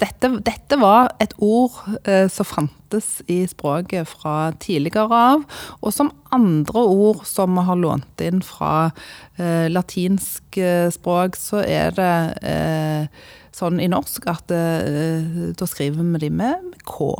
dette, 0.00 0.30
dette, 0.44 0.78
var 0.80 1.12
et 1.22 1.32
ord 1.42 1.78
eh, 2.04 2.26
som 2.32 2.48
fantes 2.48 3.22
i 3.32 3.38
språket 3.48 4.08
fra 4.10 4.52
tidligere 4.60 5.06
av, 5.06 5.46
og 5.80 5.94
som 5.94 6.12
andre 6.34 6.82
ord 6.84 7.24
som 7.28 7.56
vi 7.56 7.64
har 7.68 7.80
lånt 7.80 8.24
inn 8.24 8.42
fra 8.44 8.90
eh, 9.38 9.66
latinsk 9.72 10.60
eh, 10.60 10.90
språk, 10.92 11.38
så 11.40 11.62
er 11.64 11.96
det 11.96 12.14
eh, 12.44 13.26
sånn 13.56 13.80
i 13.80 13.88
norsk 13.88 14.26
at 14.28 14.52
da 14.52 15.68
skriver 15.70 16.04
vi 16.04 16.26
de 16.26 16.32
med 16.42 16.74
K. 16.84 17.14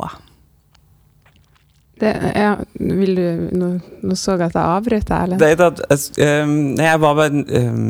Det, 1.97 2.11
ja, 2.35 2.51
vil 2.77 3.15
du, 3.17 3.25
nå, 3.57 3.69
nå, 4.05 4.15
så 4.17 4.35
jeg 4.37 4.51
at 4.51 4.57
jeg 4.57 4.75
avbrøt 4.77 5.07
deg, 5.09 5.23
eller? 5.25 5.39
Det, 5.41 5.53
det, 5.57 6.01
jeg, 6.21 6.57
jeg 6.77 7.01
var 7.01 7.15
ved 7.17 7.39
um, 7.57 7.87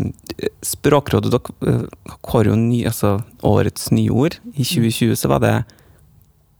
Språkrådet 0.63 1.33
dere 1.33 1.55
uh, 1.67 2.13
kårer 2.23 2.53
jo 2.53 2.59
ny, 2.59 2.83
altså, 2.87 3.17
årets 3.47 3.89
nyord. 3.91 4.39
I 4.53 4.63
2020 4.63 5.17
så 5.19 5.31
var 5.31 5.43
det 5.43 5.55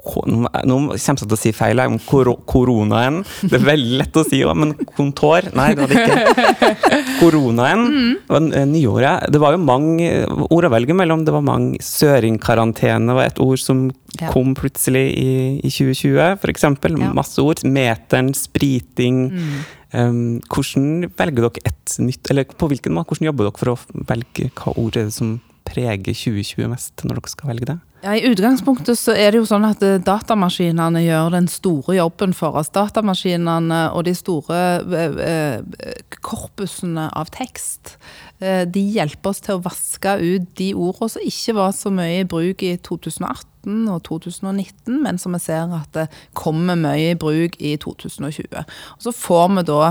nå 0.08 0.78
kommer 0.78 0.98
jeg 0.98 1.20
til 1.22 1.36
å 1.36 1.40
si 1.40 1.54
feil 1.56 1.82
om 1.84 1.98
kor 2.08 2.30
koronaen. 2.50 3.22
Det 3.44 3.60
er 3.60 3.66
veldig 3.68 4.00
lett 4.02 4.20
å 4.20 4.24
si 4.28 4.42
òg, 4.46 4.56
men 4.58 4.74
kontor 4.98 5.48
Nei, 5.58 5.70
det 5.76 5.84
var 5.84 5.92
det 5.92 6.04
ikke. 6.04 7.02
Koronaen 7.22 7.86
mm. 7.88 8.12
var 8.30 8.48
nyåret, 8.70 9.28
Det 9.34 9.42
var 9.42 9.56
jo 9.56 9.62
mange 9.64 10.10
ord 10.50 10.68
å 10.68 10.74
velge 10.74 10.96
mellom. 10.98 11.26
Det 11.28 11.36
var 11.36 11.46
mange 11.46 11.82
Søringkarantene 11.84 13.16
var 13.18 13.30
et 13.30 13.42
ord 13.44 13.62
som 13.62 13.88
ja. 14.18 14.32
kom 14.34 14.54
plutselig 14.58 15.06
i, 15.14 15.32
i 15.62 15.72
2020, 15.72 16.38
f.eks. 16.38 16.68
Ja. 16.68 17.12
Masse 17.18 17.44
ord. 17.44 17.64
Meteren, 17.68 18.34
spriting. 18.38 19.28
Mm. 19.34 19.58
Um, 19.96 20.24
hvordan 20.52 21.08
velger 21.16 21.46
dere 21.46 21.70
et 21.70 21.94
nytt 22.04 22.28
Eller 22.28 22.44
på 22.44 22.68
hvilken 22.68 22.92
måte, 22.92 23.14
hvordan 23.14 23.30
jobber 23.30 23.48
dere 23.48 23.56
for 23.62 23.72
å 23.72 24.04
velge 24.10 24.50
hva 24.60 24.74
ord 24.76 24.98
er 25.00 25.08
det 25.08 25.16
som 25.16 25.38
preger 25.68 26.12
2020 26.12 26.68
mest, 26.72 27.06
når 27.06 27.22
dere 27.22 27.32
skal 27.32 27.52
velge 27.54 27.70
det? 27.70 27.78
Ja, 28.08 28.14
I 28.16 28.30
utgangspunktet 28.30 28.96
så 28.96 29.12
er 29.20 29.34
det 29.34 29.42
jo 29.42 29.48
sånn 29.50 29.66
at 29.68 29.82
eh, 29.84 29.98
datamaskinene 30.00 31.02
gjør 31.04 31.34
den 31.34 31.50
store 31.52 31.98
jobben 31.98 32.32
for 32.32 32.56
oss. 32.56 32.70
Datamaskinene 32.72 33.82
og 33.92 34.06
de 34.08 34.14
store 34.16 34.60
eh, 34.96 35.18
eh, 35.26 36.16
korpusene 36.24 37.10
av 37.12 37.34
tekst 37.36 37.98
de 38.38 38.82
hjelper 38.94 39.32
oss 39.32 39.40
til 39.42 39.56
å 39.58 39.62
vaske 39.66 40.12
ut 40.22 40.44
de 40.60 40.68
ordene 40.78 41.10
som 41.10 41.24
ikke 41.26 41.56
var 41.58 41.72
så 41.74 41.90
mye 41.90 42.20
i 42.20 42.28
bruk 42.30 42.62
i 42.62 42.76
2018 42.86 43.88
og 43.90 44.04
2019, 44.06 45.00
men 45.02 45.18
som 45.18 45.34
vi 45.34 45.40
ser 45.42 45.74
at 45.74 45.90
det 45.98 46.06
kommer 46.38 46.78
mye 46.78 47.16
i 47.16 47.18
bruk 47.18 47.58
i 47.58 47.74
2020. 47.82 48.54
Og 48.54 49.08
Så 49.08 49.16
får 49.24 49.50
vi 49.56 49.66
da 49.72 49.90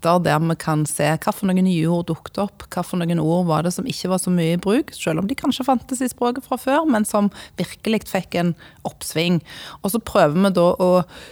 lister 0.00 0.18
der 0.24 0.38
vi 0.40 0.56
kan 0.56 0.86
se 0.86 1.06
noen 1.42 1.64
nye 1.64 1.88
ord 1.88 2.06
dukket 2.08 2.38
opp, 2.38 2.64
noen 2.96 3.20
ord 3.20 3.46
var 3.46 3.62
det 3.62 3.72
som 3.74 3.86
ikke 3.86 4.08
var 4.08 4.18
så 4.22 4.30
mye 4.30 4.54
i 4.54 4.60
bruk, 4.60 4.92
selv 4.94 5.20
om 5.20 5.26
de 5.28 5.34
kanskje 5.34 5.66
fantes 5.66 6.00
i 6.00 6.08
språket 6.08 6.46
fra 6.46 6.56
før, 6.56 6.86
men 6.88 7.04
som 7.04 7.30
virkelig 7.56 8.08
fikk 8.08 8.34
en 8.40 8.54
oppsving. 8.88 9.40
Og 9.82 9.92
så 9.92 10.00
prøver 10.00 10.38
vi 10.38 10.54
da 10.56 10.68
å 10.80 10.90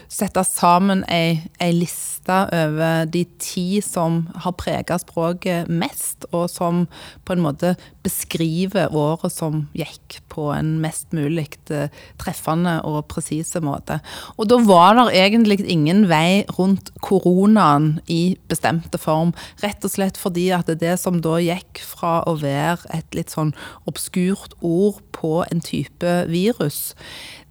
sette 0.08 0.44
sammen 0.44 1.04
ei, 1.08 1.40
ei 1.60 1.72
liste 1.72 2.17
over 2.28 3.06
de 3.11 3.25
ti 3.40 3.80
som 3.85 4.23
har 4.44 4.54
prega 4.61 4.99
språket 5.00 5.68
mest, 5.70 6.26
og 6.32 6.49
som 6.52 6.85
på 7.25 7.35
en 7.35 7.42
måte 7.44 7.75
beskriver 8.04 8.94
året 8.97 9.32
som 9.32 9.66
gikk 9.76 10.20
på 10.32 10.49
en 10.54 10.76
mest 10.82 11.12
mulig 11.16 11.47
eh, 11.75 11.88
treffende 12.20 12.78
og 12.88 13.06
presise 13.11 13.62
måte. 13.64 13.99
Og 14.37 14.49
da 14.50 14.61
var 14.64 14.97
det 14.99 15.06
egentlig 15.18 15.61
ingen 15.66 16.06
vei 16.11 16.44
rundt 16.58 16.92
koronaen 17.04 17.99
i 18.06 18.37
bestemte 18.50 19.00
form. 19.00 19.35
Rett 19.62 19.85
og 19.85 19.94
slett 19.94 20.20
fordi 20.20 20.49
at 20.56 20.70
det 20.80 20.97
som 21.00 21.23
da 21.25 21.38
gikk 21.42 21.82
fra 21.85 22.20
å 22.28 22.37
være 22.40 22.88
et 22.97 23.18
litt 23.18 23.35
sånn 23.35 23.54
obskurt 23.88 24.56
ord 24.61 25.02
på 25.16 25.42
en 25.49 25.64
type 25.64 26.14
virus, 26.30 26.94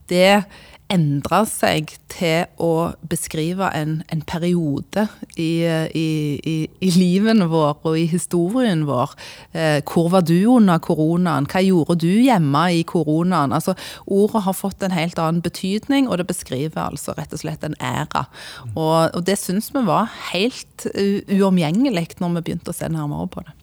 det 0.07 0.45
endra 0.93 1.41
seg 1.49 1.91
til 2.11 2.47
å 2.63 2.93
beskrive 3.09 3.67
en, 3.75 3.99
en 4.13 4.21
periode 4.27 5.03
i, 5.35 5.65
i, 5.91 6.07
i, 6.39 6.55
i 6.79 6.91
livet 6.95 7.43
vår 7.51 7.81
og 7.83 7.97
i 7.99 8.05
historien 8.09 8.85
vår. 8.87 9.15
Eh, 9.51 9.79
hvor 9.87 10.09
var 10.13 10.23
du 10.27 10.37
under 10.53 10.79
koronaen? 10.83 11.49
Hva 11.51 11.63
gjorde 11.65 11.99
du 12.05 12.09
hjemme 12.09 12.63
i 12.75 12.83
koronaen? 12.87 13.55
Altså, 13.55 13.75
Ordet 14.07 14.45
har 14.47 14.55
fått 14.55 14.83
en 14.85 14.95
helt 14.95 15.19
annen 15.19 15.43
betydning, 15.43 16.07
og 16.07 16.21
det 16.21 16.29
beskriver 16.29 16.87
altså 16.87 17.15
rett 17.17 17.35
og 17.35 17.43
slett 17.43 17.65
en 17.67 17.77
æra. 17.83 18.27
Og, 18.73 19.11
og 19.11 19.21
det 19.27 19.37
syns 19.41 19.69
vi 19.75 19.83
var 19.87 20.11
helt 20.31 20.87
uomgjengelig 20.87 22.07
når 22.21 22.37
vi 22.37 22.45
begynte 22.47 22.71
å 22.71 22.77
se 22.77 22.87
nærmere 22.91 23.27
på 23.31 23.43
det. 23.43 23.55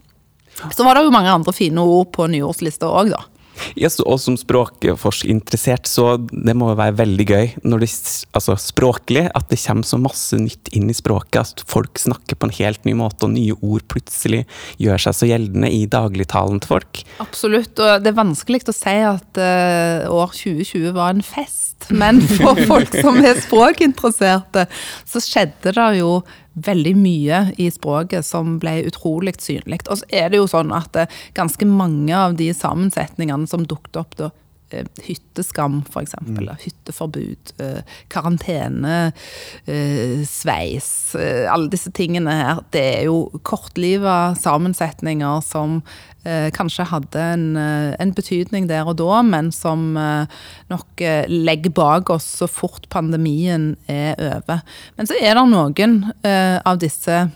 Så 0.74 0.84
var 0.86 0.94
det 0.94 1.06
jo 1.06 1.14
mange 1.14 1.32
andre 1.32 1.54
fine 1.54 1.82
ord 1.82 2.12
på 2.14 2.28
nyårslista 2.30 2.86
òg, 2.86 3.14
da. 3.14 3.24
Yes, 3.78 3.98
og 4.02 4.18
som 4.22 4.36
språkforskerinteressert, 4.38 5.88
så 5.90 6.16
det 6.18 6.54
må 6.58 6.70
jo 6.72 6.78
være 6.78 6.96
veldig 7.00 7.26
gøy 7.28 7.52
når 7.66 7.84
det, 7.84 7.90
altså 8.36 8.56
språklig, 8.60 9.26
at 9.34 9.50
det 9.50 9.60
kommer 9.62 9.88
så 9.88 10.00
masse 10.00 10.38
nytt 10.40 10.70
inn 10.76 10.90
i 10.90 10.96
språket. 10.96 11.40
At 11.44 11.64
folk 11.70 11.98
snakker 12.00 12.38
på 12.38 12.48
en 12.48 12.56
helt 12.58 12.86
ny 12.88 12.96
måte, 12.98 13.26
og 13.26 13.34
nye 13.34 13.56
ord 13.60 13.86
plutselig 13.90 14.44
gjør 14.82 15.06
seg 15.06 15.18
så 15.18 15.30
gjeldende 15.30 15.70
i 15.72 15.84
dagligtalen 15.90 16.62
til 16.62 16.74
folk. 16.76 17.04
Absolutt, 17.24 17.74
og 17.78 18.04
det 18.04 18.12
er 18.12 18.18
vanskelig 18.18 18.64
å 18.70 18.76
si 18.76 18.96
at 19.04 19.40
uh, 19.40 20.10
år 20.14 20.34
2020 20.34 20.94
var 20.96 21.14
en 21.14 21.24
fest. 21.24 21.73
Men 21.88 22.20
for 22.38 22.58
folk 22.68 22.94
som 23.00 23.18
er 23.24 23.40
språkinteresserte, 23.42 24.66
så 25.08 25.22
skjedde 25.22 25.74
det 25.76 25.90
jo 25.98 26.22
veldig 26.54 26.94
mye 26.98 27.40
i 27.58 27.68
språket 27.72 28.26
som 28.26 28.58
ble 28.62 28.78
utrolig 28.88 29.34
synlig. 29.42 29.82
Og 29.90 30.00
så 30.00 30.08
er 30.14 30.30
det 30.30 30.40
jo 30.40 30.48
sånn 30.50 30.72
at 30.74 30.96
eh, 30.96 31.20
ganske 31.36 31.66
mange 31.68 32.14
av 32.14 32.38
de 32.38 32.50
sammensetningene 32.54 33.50
som 33.50 33.66
dukket 33.66 33.98
opp 33.98 34.14
da, 34.20 34.30
eh, 34.70 34.86
hytteskam, 35.06 35.80
f.eks. 35.90 36.14
Mm. 36.22 36.52
Hytteforbud, 36.62 37.54
eh, 37.58 37.98
karantene, 38.12 39.10
sveis. 40.30 40.88
Alle 41.18 41.70
disse 41.72 41.90
tingene 41.94 42.38
her. 42.38 42.64
Det 42.74 42.86
er 43.00 43.04
jo 43.10 43.42
kortliva 43.42 44.34
sammensetninger 44.38 45.42
som 45.46 45.80
kanskje 46.56 46.86
hadde 46.88 47.20
en, 47.20 47.56
eh, 47.56 47.94
en, 48.00 48.12
betydning 48.14 48.68
der 48.68 48.88
og 48.88 48.98
da, 49.00 49.22
men 49.26 49.50
som 49.52 49.96
eh, 50.00 50.26
nok 50.72 51.00
eh, 51.04 51.24
legger 51.28 51.74
bak 51.74 52.10
oss 52.14 52.26
så 52.40 52.48
fort 52.50 52.88
pandemien 52.92 53.74
er 53.90 54.14
over. 54.18 54.62
Men 54.96 55.08
så 55.10 55.18
er 55.20 55.36
det 55.36 55.46
noen 55.50 55.96
eh, 56.24 56.58
av 56.64 56.80
disse 56.82 57.26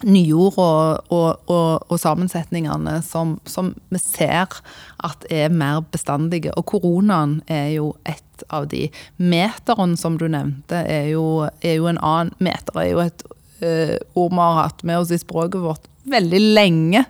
nyord 0.00 0.56
og, 0.56 1.12
og, 1.12 1.50
og, 1.52 1.90
og 1.92 2.00
sammensetningene 2.00 3.02
som, 3.04 3.36
som, 3.44 3.74
vi 3.92 4.00
ser 4.00 4.56
at 5.04 5.26
er 5.28 5.52
mer 5.52 5.82
bestandige. 5.92 6.54
Og 6.56 6.64
koronaen 6.72 7.42
er 7.46 7.74
jo 7.76 7.92
et 8.08 8.46
av 8.48 8.70
de. 8.72 8.86
Meteren 9.20 9.98
som 10.00 10.16
du 10.16 10.24
nevnte, 10.32 10.80
er 10.88 11.12
jo, 11.12 11.44
er 11.60 11.76
jo 11.76 11.90
en 11.90 12.00
annen. 12.00 12.32
Meter 12.40 12.80
er 12.80 12.90
jo 12.94 13.04
et 13.04 13.26
ord 13.60 14.32
vi 14.32 14.40
har 14.40 14.62
hatt 14.62 14.80
med 14.88 15.02
oss 15.02 15.10
i 15.12 15.20
språket 15.20 15.60
vårt 15.60 15.84
veldig 16.08 16.40
lenge. 16.56 17.04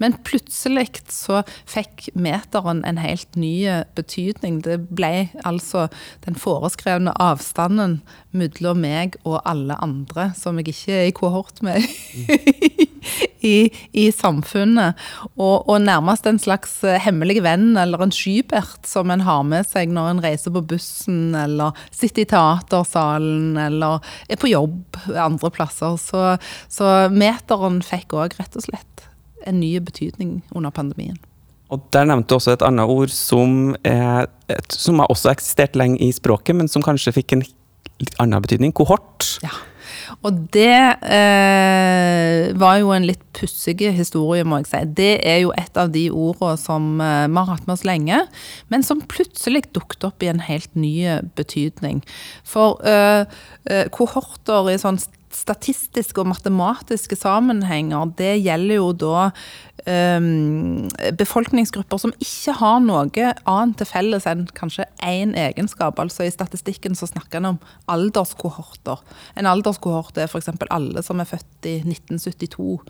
Men 0.00 0.16
plutselig 0.26 1.02
så 1.12 1.42
fikk 1.68 2.08
meteren 2.14 2.82
en 2.88 3.00
helt 3.02 3.36
ny 3.36 3.54
betydning. 3.96 4.62
Det 4.64 4.78
ble 4.88 5.28
altså 5.44 5.88
den 6.26 6.38
foreskrevne 6.38 7.14
avstanden 7.20 8.00
mellom 8.36 8.80
meg 8.84 9.18
og 9.24 9.40
alle 9.48 9.76
andre 9.82 10.30
som 10.38 10.60
jeg 10.60 10.72
ikke 10.72 10.96
er 10.96 11.10
i 11.10 11.16
kohort 11.16 11.62
med 11.66 11.84
i, 13.46 13.70
i, 13.92 14.08
samfunnet. 14.14 14.98
Og, 15.36 15.68
og, 15.68 15.76
nærmest 15.84 16.26
en 16.28 16.40
slags 16.42 16.78
hemmelig 17.04 17.40
venn 17.44 17.72
eller 17.80 18.04
en 18.04 18.14
skybert 18.14 18.88
som 18.88 19.10
en 19.12 19.24
har 19.26 19.42
med 19.46 19.68
seg 19.68 19.92
når 19.92 20.10
en 20.14 20.22
reiser 20.24 20.54
på 20.54 20.64
bussen 20.74 21.34
eller 21.38 21.76
sitter 21.88 22.24
i 22.24 22.30
teatersalen 22.30 23.56
eller 23.60 24.04
er 24.28 24.40
på 24.40 24.52
jobb 24.52 25.00
andre 25.14 25.52
plasser. 25.54 25.96
Så, 26.00 26.36
så 26.72 26.92
meteren 27.12 27.80
fikk 27.86 28.16
òg 28.18 28.36
rett 28.40 28.58
og 28.58 28.68
slett 28.68 29.08
en 29.48 29.60
ny 29.60 29.78
betydning 29.80 30.40
under 30.52 30.72
pandemien. 30.74 31.18
Og 31.70 31.86
Der 31.94 32.04
nevnte 32.08 32.32
du 32.32 32.34
også 32.40 32.56
et 32.56 32.64
annet 32.66 32.90
ord 32.90 33.12
som, 33.14 33.76
er, 33.86 34.26
som 34.74 34.98
har 34.98 35.10
også 35.12 35.30
eksistert 35.30 35.78
lenge 35.78 36.00
i 36.02 36.10
språket, 36.12 36.56
men 36.58 36.68
som 36.68 36.82
kanskje 36.82 37.14
fikk 37.14 37.36
en 37.36 37.44
litt 38.00 38.16
annen 38.22 38.42
betydning. 38.42 38.74
Kohort. 38.74 39.36
Ja. 39.44 39.52
Og 40.26 40.40
det 40.54 40.96
eh, 41.04 42.50
var 42.60 42.80
jo 42.80 42.92
en 42.94 43.06
litt 43.08 43.22
pussig 43.36 43.78
historie, 43.96 44.44
må 44.44 44.60
jeg 44.60 44.70
si. 44.70 44.82
Det 45.00 45.12
er 45.26 45.42
jo 45.44 45.54
et 45.56 45.80
av 45.80 45.92
de 45.94 46.06
ordene 46.10 46.56
som 46.60 46.90
eh, 47.04 47.28
vi 47.28 47.38
har 47.38 47.52
hatt 47.52 47.68
med 47.68 47.76
oss 47.76 47.86
lenge, 47.88 48.24
men 48.72 48.86
som 48.86 49.04
plutselig 49.10 49.66
dukket 49.74 50.08
opp 50.10 50.24
i 50.24 50.32
en 50.32 50.42
helt 50.44 50.72
ny 50.78 50.94
betydning. 51.38 52.04
For 52.44 52.80
eh, 52.86 53.24
eh 53.70 53.86
kohorter 53.94 54.70
i 54.72 54.78
sånn 54.80 55.00
statistiske 55.34 56.22
og 56.22 56.30
matematiske 56.32 57.16
sammenhenger, 57.18 58.12
det 58.18 58.34
gjelder 58.44 58.80
jo 58.80 58.92
da 58.98 59.30
um, 59.86 60.88
befolkningsgrupper 61.18 62.00
som 62.02 62.12
ikke 62.20 62.54
har 62.58 62.80
noe 62.84 63.32
annet 63.48 63.78
til 63.80 63.88
felles 63.88 64.26
enn 64.28 64.46
kanskje 64.56 64.86
én 65.06 65.34
egenskap. 65.38 66.00
Altså 66.02 66.26
I 66.26 66.34
statistikken 66.34 66.96
så 66.98 67.08
snakker 67.10 67.40
en 67.40 67.52
om 67.54 67.60
alderskohorter. 67.90 69.00
En 69.38 69.48
alderskohort 69.50 70.18
er 70.18 70.30
f.eks. 70.30 70.50
alle 70.68 71.04
som 71.06 71.22
er 71.22 71.30
født 71.30 71.70
i 71.70 71.78
1972. 71.84 72.80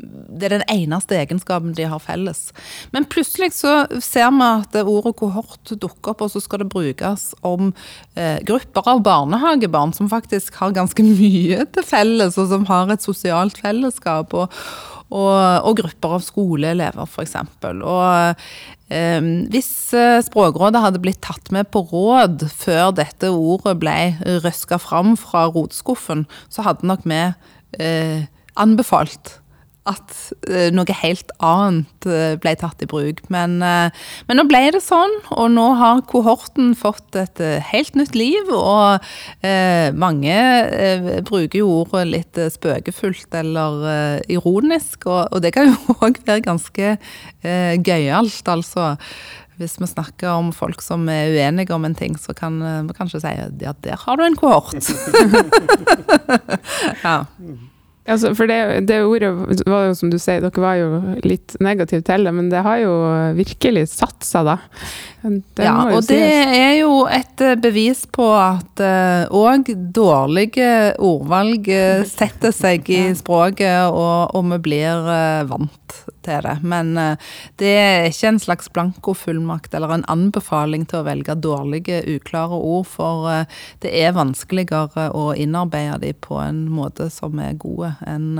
Det 0.00 0.48
er 0.48 0.56
den 0.56 0.66
eneste 0.70 1.18
egenskapen 1.18 1.74
de 1.76 1.88
har 1.90 2.02
felles. 2.02 2.50
Men 2.94 3.08
plutselig 3.10 3.52
så 3.58 3.84
ser 4.02 4.30
vi 4.32 4.46
at 4.46 4.78
ordet 4.80 5.16
kohort 5.18 5.74
dukker 5.74 6.14
opp, 6.14 6.24
og 6.24 6.32
så 6.32 6.42
skal 6.42 6.62
det 6.62 6.70
brukes 6.72 7.30
om 7.46 7.72
eh, 8.14 8.38
grupper 8.46 8.88
av 8.94 9.02
barnehagebarn 9.04 9.92
som 9.96 10.08
faktisk 10.10 10.56
har 10.62 10.74
ganske 10.76 11.04
mye 11.04 11.64
til 11.74 11.86
felles, 11.90 12.38
og 12.40 12.48
som 12.52 12.66
har 12.70 12.92
et 12.92 13.04
sosialt 13.04 13.60
fellesskap. 13.60 14.34
og, 14.34 14.62
og, 15.10 15.66
og 15.66 15.78
grupper 15.80 16.16
av 16.16 16.22
skoleelever, 16.22 17.08
f.eks. 17.08 17.34
Og 17.66 18.36
eh, 18.94 19.30
hvis 19.50 19.70
eh, 19.98 20.20
Språkrådet 20.22 20.84
hadde 20.84 21.02
blitt 21.02 21.22
tatt 21.26 21.50
med 21.54 21.70
på 21.74 21.82
råd 21.90 22.46
før 22.54 22.94
dette 22.94 23.32
ordet 23.34 23.74
ble 23.82 23.98
røska 24.44 24.78
fram 24.82 25.16
fra 25.18 25.48
rotskuffen, 25.50 26.28
så 26.46 26.66
hadde 26.68 26.86
nok 26.86 27.06
vi 27.10 27.22
eh, 27.82 28.28
anbefalt 28.60 29.39
at 29.90 30.14
uh, 30.48 30.68
noe 30.74 30.96
helt 31.02 31.32
annet 31.44 32.08
uh, 32.08 32.34
ble 32.40 32.54
tatt 32.58 32.82
i 32.84 32.88
bruk. 32.90 33.22
Men, 33.32 33.58
uh, 33.62 33.90
men, 34.28 34.38
nå 34.38 34.46
ble 34.50 34.62
det 34.74 34.82
sånn, 34.84 35.16
og 35.34 35.50
nå 35.54 35.66
har 35.80 36.04
kohorten 36.10 36.72
fått 36.78 37.18
et 37.18 37.42
helt 37.70 37.96
nytt 37.98 38.16
liv. 38.18 38.50
Og 38.50 39.02
mange 40.00 40.36
bruker 41.26 41.60
jo 41.60 41.68
ordet 41.80 42.04
litt 42.08 42.38
spøkefullt 42.54 43.34
eller 43.40 44.22
ironisk, 44.30 45.06
og, 45.08 45.30
og, 45.30 45.40
det 45.44 45.52
kan 45.56 45.70
jo 45.70 45.96
òg 46.06 46.20
være 46.26 46.46
ganske 46.46 46.96
gøyalt, 47.86 48.50
altså. 48.50 48.94
Hvis 49.60 49.76
vi 49.76 49.90
snakker 49.90 50.30
om 50.32 50.54
folk 50.56 50.80
som 50.80 51.04
er 51.12 51.34
uenige 51.34 51.74
om 51.76 51.84
en 51.84 51.96
ting, 51.96 52.14
så 52.16 52.32
kan 52.36 52.56
vi 52.88 52.96
kanskje 52.96 53.20
si 53.26 53.34
ja, 53.60 53.74
der 53.84 54.00
har 54.06 54.16
du 54.16 54.24
en 54.24 54.38
kohort. 54.40 54.80
ja. 57.04 57.18
Altså, 58.08 58.32
for 58.34 58.48
det, 58.48 58.86
det, 58.88 59.02
ordet 59.04 59.60
var 59.68 59.90
jo 59.90 59.96
som 59.98 60.10
du 60.10 60.16
sier, 60.18 60.40
dere 60.40 60.62
var 60.62 60.78
jo 60.78 61.00
litt 61.20 61.52
negative 61.60 62.00
til 62.06 62.24
det, 62.24 62.32
men 62.32 62.48
det 62.48 62.62
har 62.64 62.80
jo 62.80 62.94
virkelig 63.36 63.84
satt 63.92 64.24
seg, 64.24 64.48
da. 64.48 64.56
Det 65.20 65.66
ja, 65.66 65.74
og 65.92 66.06
det 66.08 66.20
er 66.56 66.78
jo 66.78 67.04
et 67.12 67.42
eh, 67.44 67.58
bevis 67.60 68.06
på 68.08 68.24
at 68.32 68.80
òg 69.36 69.68
uh, 69.68 69.82
dårlige 70.00 70.70
ordvalg 70.96 71.68
uh, 71.68 72.06
setter 72.08 72.56
seg 72.56 72.88
i 72.88 73.02
språket, 73.18 73.92
og, 73.92 74.32
og 74.32 74.48
vi 74.54 74.62
blir 74.70 75.04
uh, 75.04 75.44
vant 75.50 76.00
til 76.30 76.46
det. 76.46 76.56
Men 76.62 76.94
det 77.60 77.74
er 77.76 78.08
ikke 78.08 78.32
en 78.32 78.42
slags 78.42 78.70
blankofullmakt 78.72 79.74
eller 79.76 79.96
en 79.96 80.06
anbefaling 80.12 80.86
til 80.88 81.02
å 81.02 81.08
velge 81.10 81.36
dårlige, 81.36 82.02
uklare 82.16 82.56
ord, 82.56 82.86
for 82.88 83.46
det 83.82 83.92
er 84.02 84.16
vanskeligere 84.16 85.10
å 85.16 85.30
innarbeide 85.34 86.00
de 86.06 86.14
på 86.14 86.38
en 86.40 86.64
måte 86.72 87.10
som 87.12 87.38
er 87.42 87.58
gode 87.60 87.94
enn 88.06 88.38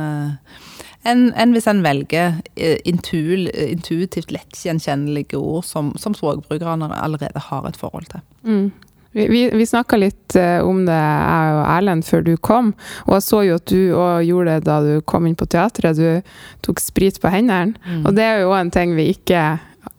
enn 1.09 1.31
en 1.39 1.55
hvis 1.55 1.69
en 1.71 1.83
velger 1.85 2.41
eh, 2.57 2.77
intuil, 2.89 3.49
intuitivt 3.49 4.33
lettgjenkjennelige 4.35 5.39
ord 5.41 5.65
som, 5.65 5.95
som 6.01 6.17
språkbrukerne 6.17 6.91
allerede 6.97 7.47
har 7.49 7.69
et 7.69 7.81
forhold 7.81 8.11
til. 8.13 8.25
Mm. 8.45 8.71
Vi, 9.13 9.27
vi, 9.27 9.41
vi 9.51 9.67
snakka 9.67 9.99
litt 9.99 10.37
uh, 10.39 10.63
om 10.67 10.85
det, 10.87 10.95
jeg 10.95 11.55
og 11.57 11.65
Erlend, 11.67 12.07
før 12.07 12.23
du 12.27 12.33
kom. 12.39 12.73
Og 13.09 13.17
jeg 13.17 13.27
så 13.27 13.43
jo 13.47 13.59
at 13.59 13.67
du 13.73 13.81
òg 13.99 14.29
gjorde 14.29 14.55
det 14.55 14.69
da 14.69 14.79
du 14.87 14.93
kom 15.03 15.27
inn 15.27 15.39
på 15.39 15.49
teatret. 15.51 15.99
Du 15.99 16.67
tok 16.67 16.83
sprit 16.83 17.19
på 17.23 17.33
hendene. 17.33 17.75
Mm. 17.83 18.05
Og 18.05 18.15
det 18.17 18.27
er 18.27 18.45
jo 18.45 18.55
en 18.55 18.71
ting 18.75 18.95
vi 18.99 19.11
ikke 19.17 19.45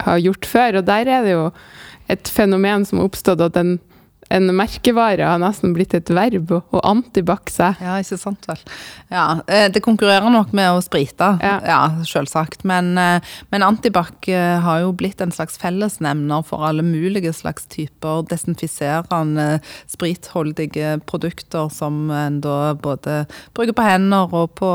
har 0.05 0.23
gjort 0.23 0.47
før. 0.47 0.79
Og 0.79 0.87
der 0.87 1.11
er 1.11 1.27
det 1.27 1.35
jo 1.35 1.47
et 2.11 2.31
fenomen 2.31 2.87
som 2.87 3.01
har 3.01 3.11
oppstått, 3.11 3.43
at 3.43 3.57
den 3.57 3.77
en 4.31 4.51
merkevare 4.55 5.27
har 5.27 5.41
nesten 5.41 5.73
blitt 5.75 5.93
et 5.97 6.09
verb 6.13 6.53
å 6.55 6.81
antibac 6.87 7.51
seg. 7.51 7.79
Ja, 7.83 7.97
ikke 8.01 8.19
sant 8.19 8.47
vel. 8.49 8.61
Ja, 9.11 9.41
eh, 9.47 9.67
det 9.71 9.83
konkurrerer 9.83 10.31
nok 10.31 10.53
med 10.55 10.71
å 10.71 10.81
sprite, 10.83 11.33
ja, 11.43 11.57
ja 11.67 11.79
selvsagt. 12.07 12.63
Men, 12.67 12.93
eh, 12.97 13.33
men 13.51 13.65
antibac 13.65 14.27
eh, 14.31 14.59
har 14.63 14.81
jo 14.85 14.93
blitt 14.97 15.21
en 15.21 15.33
slags 15.35 15.59
fellesnevner 15.61 16.45
for 16.47 16.65
alle 16.67 16.85
mulige 16.85 17.33
slags 17.35 17.67
typer 17.71 18.23
desinfiserende, 18.31 19.61
spritholdige 19.91 20.97
produkter 21.09 21.69
som 21.73 22.09
en 22.11 22.39
da 22.43 22.73
både 22.79 23.25
bruker 23.55 23.75
på 23.75 23.85
hender 23.85 24.31
og 24.31 24.55
på 24.59 24.71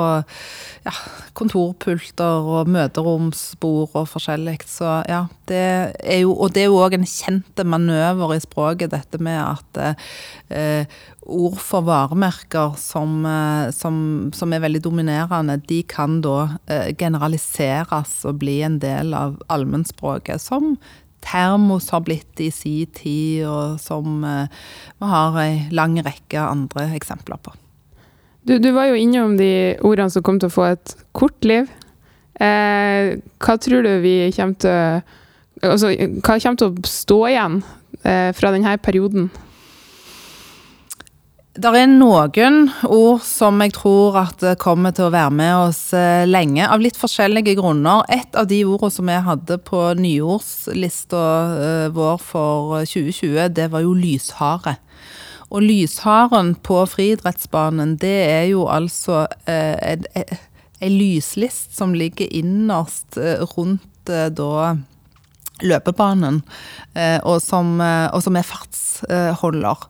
ja, 0.86 0.94
kontorpulter 1.36 2.46
og 2.56 2.70
møteromsbord 2.72 3.96
og 3.96 4.08
forskjellig. 4.12 4.58
Så 4.68 5.00
ja, 5.08 5.26
det 5.48 5.64
er 6.02 6.20
jo 6.22 6.34
Og 6.36 6.52
det 6.52 6.64
er 6.64 6.68
jo 6.68 6.80
òg 6.82 6.96
en 6.98 7.06
kjent 7.08 7.62
manøver 7.64 8.34
i 8.34 8.40
språket, 8.42 8.92
dette 8.92 9.18
med 9.22 9.38
at 9.46 9.80
eh, 10.50 10.98
ord 11.26 11.58
for 11.62 11.86
varemerker 11.86 12.76
som, 12.80 13.18
eh, 13.26 13.70
som, 13.74 13.96
som, 14.34 14.52
er 14.52 14.62
veldig 14.64 14.82
dominerende, 14.84 15.58
de 15.68 15.82
kan 15.88 16.20
da 16.24 16.58
eh, 16.66 16.92
generaliseres 16.98 18.18
og 18.26 18.40
bli 18.42 18.60
en 18.66 18.78
del 18.82 19.14
av 19.16 19.38
allmennspråket. 19.52 20.42
Som 20.42 20.76
termos 21.26 21.90
har 21.90 22.04
blitt 22.06 22.40
i 22.40 22.50
si 22.54 22.78
tid, 22.94 23.46
og 23.50 23.80
som 23.82 24.24
eh, 24.24 24.50
vi 25.00 25.12
har 25.12 25.38
ei 25.42 25.54
lang 25.74 25.98
rekke 26.04 26.42
andre 26.42 26.90
eksempler 26.98 27.40
på. 27.42 27.54
Du, 28.46 28.58
du 28.62 28.70
var 28.76 28.92
jo 28.92 28.98
innom 28.98 29.34
de 29.40 29.74
ordene 29.82 30.12
som 30.12 30.22
kom 30.22 30.38
til 30.38 30.52
å 30.52 30.54
få 30.54 30.68
et 30.70 30.94
kort 31.16 31.46
liv. 31.46 31.66
Eh, 32.38 33.16
hva 33.42 33.56
tror 33.58 33.86
du 33.86 33.92
vi 34.04 34.18
kommer 34.36 34.58
til 34.60 35.00
altså, 35.64 35.88
Hva 36.20 36.34
kommer 36.36 36.58
til 36.60 36.68
å 36.68 36.84
stå 36.84 37.16
igjen 37.30 37.62
fra 38.06 38.52
denne 38.54 38.76
perioden? 38.78 39.30
Det 41.56 41.70
er 41.72 41.86
noen 41.88 42.66
ord 42.84 43.22
som 43.24 43.62
jeg 43.64 43.72
tror 43.78 44.18
at 44.20 44.42
kommer 44.60 44.92
til 44.92 45.06
å 45.06 45.12
være 45.14 45.32
med 45.32 45.52
oss 45.56 45.78
eh, 45.96 46.26
lenge, 46.28 46.66
av 46.68 46.82
litt 46.84 46.98
forskjellige 47.00 47.54
grunner. 47.56 48.02
Et 48.12 48.36
av 48.36 48.44
de 48.50 48.58
ordene 48.68 48.92
som 48.92 49.08
jeg 49.08 49.24
hadde 49.24 49.56
på 49.64 49.80
nyordslista 49.96 51.22
eh, 51.56 51.86
vår 51.96 52.18
for 52.20 52.74
2020, 52.84 53.38
det 53.56 53.70
var 53.72 53.86
jo 53.86 53.94
lyshare. 53.96 54.74
Og 55.48 55.64
lysharen 55.64 56.52
på 56.66 56.82
friidrettsbanen, 56.92 57.96
det 58.04 58.18
er 58.26 58.44
jo 58.50 58.66
altså 58.68 59.24
eh, 59.48 59.96
ei 60.76 60.92
lyslist 60.92 61.72
som 61.78 61.96
ligger 61.96 62.28
innerst 62.36 63.16
rundt 63.56 64.12
da 64.12 64.76
løpebanen, 65.64 66.42
og 67.24 67.36
som, 67.40 67.78
og 67.80 68.20
som 68.24 68.36
er 68.36 68.44
fartsholder. 68.44 69.86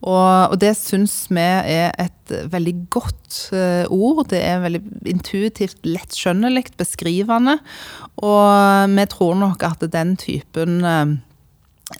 Og, 0.00 0.52
og 0.52 0.56
det 0.60 0.72
syns 0.78 1.26
vi 1.28 1.42
er 1.44 1.92
et 2.00 2.34
veldig 2.52 2.74
godt 2.92 3.40
eh, 3.56 3.84
ord. 3.92 4.24
Det 4.32 4.40
er 4.40 4.62
veldig 4.64 4.82
intuitivt 5.10 5.84
lettskjønnelig, 5.84 6.70
beskrivende. 6.80 7.58
Og 8.24 8.94
vi 8.96 9.08
tror 9.12 9.36
nok 9.42 9.66
at 9.68 9.84
den 9.92 10.14
typen 10.20 10.80
eh, 10.88 11.18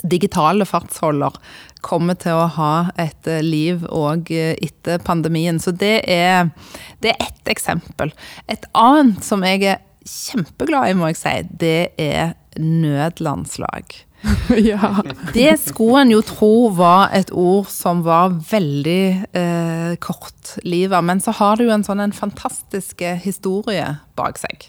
digitale 0.01 0.65
fartsholder 0.69 1.37
kommer 1.85 2.17
til 2.21 2.39
å 2.39 2.49
ha 2.57 2.73
et 3.01 3.29
eh, 3.29 3.45
liv 3.45 3.85
òg 3.85 4.33
etter 4.33 5.05
pandemien. 5.05 5.61
Så 5.61 5.77
det 5.77 5.99
er, 6.09 6.55
det 7.05 7.13
er 7.13 7.29
ett 7.29 7.53
eksempel. 7.53 8.15
Et 8.49 8.65
annet 8.73 9.21
som 9.27 9.45
jeg 9.45 9.67
er 9.75 9.85
kjempeglad 10.09 10.89
i, 10.89 10.97
må 10.97 11.11
jeg 11.13 11.21
si, 11.21 11.35
det 11.61 11.81
er 12.01 12.33
nødlandslag. 12.59 13.95
ja. 14.71 15.03
Det 15.33 15.55
skulle 15.63 16.03
en 16.03 16.13
jo 16.13 16.21
tro 16.27 16.55
var 16.77 17.15
et 17.17 17.31
ord 17.33 17.71
som 17.73 18.03
var 18.05 18.35
veldig 18.51 19.05
eh, 19.33 19.95
kortliva, 20.03 21.01
men 21.01 21.23
så 21.25 21.35
har 21.39 21.57
det 21.57 21.69
jo 21.69 21.75
en 21.77 21.87
sånn 21.87 22.05
en 22.05 22.17
fantastisk 22.17 23.05
historie 23.25 23.87
bak 24.19 24.41
seg. 24.41 24.69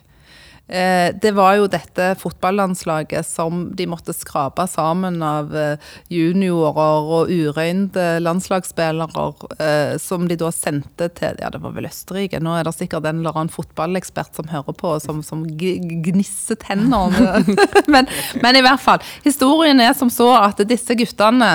Eh, 0.72 1.16
det 1.22 1.34
var 1.36 1.58
jo 1.60 1.66
dette 1.68 2.14
fotballandslaget 2.16 3.28
som 3.28 3.66
de 3.76 3.84
måtte 3.92 4.14
skrape 4.16 4.64
sammen 4.72 5.18
av 5.26 5.52
eh, 5.58 5.90
juniorer 6.08 7.10
og 7.12 7.32
urøynde 7.32 8.06
landslagsspillere, 8.24 9.26
eh, 9.60 9.98
som 10.00 10.30
de 10.30 10.38
da 10.40 10.52
sendte 10.56 11.10
til 11.18 11.42
Ja, 11.42 11.50
det 11.52 11.60
var 11.64 11.76
vel 11.76 11.90
Østerrike. 11.90 12.40
Nå 12.40 12.54
er 12.56 12.68
det 12.68 12.76
sikkert 12.78 13.10
en 13.10 13.20
eller 13.20 13.36
annen 13.36 13.52
fotballekspert 13.52 14.40
som 14.40 14.48
hører 14.52 14.78
på, 14.78 14.94
som, 15.04 15.20
som 15.26 15.44
gnisser 15.44 16.60
tennene. 16.64 17.44
men, 17.92 18.08
men, 18.40 18.56
i 18.56 18.64
hvert 18.64 18.84
fall. 18.84 19.04
Historien 19.26 19.84
er 19.84 19.92
som 19.98 20.12
så 20.14 20.30
at 20.40 20.64
disse 20.70 20.96
guttene 20.96 21.52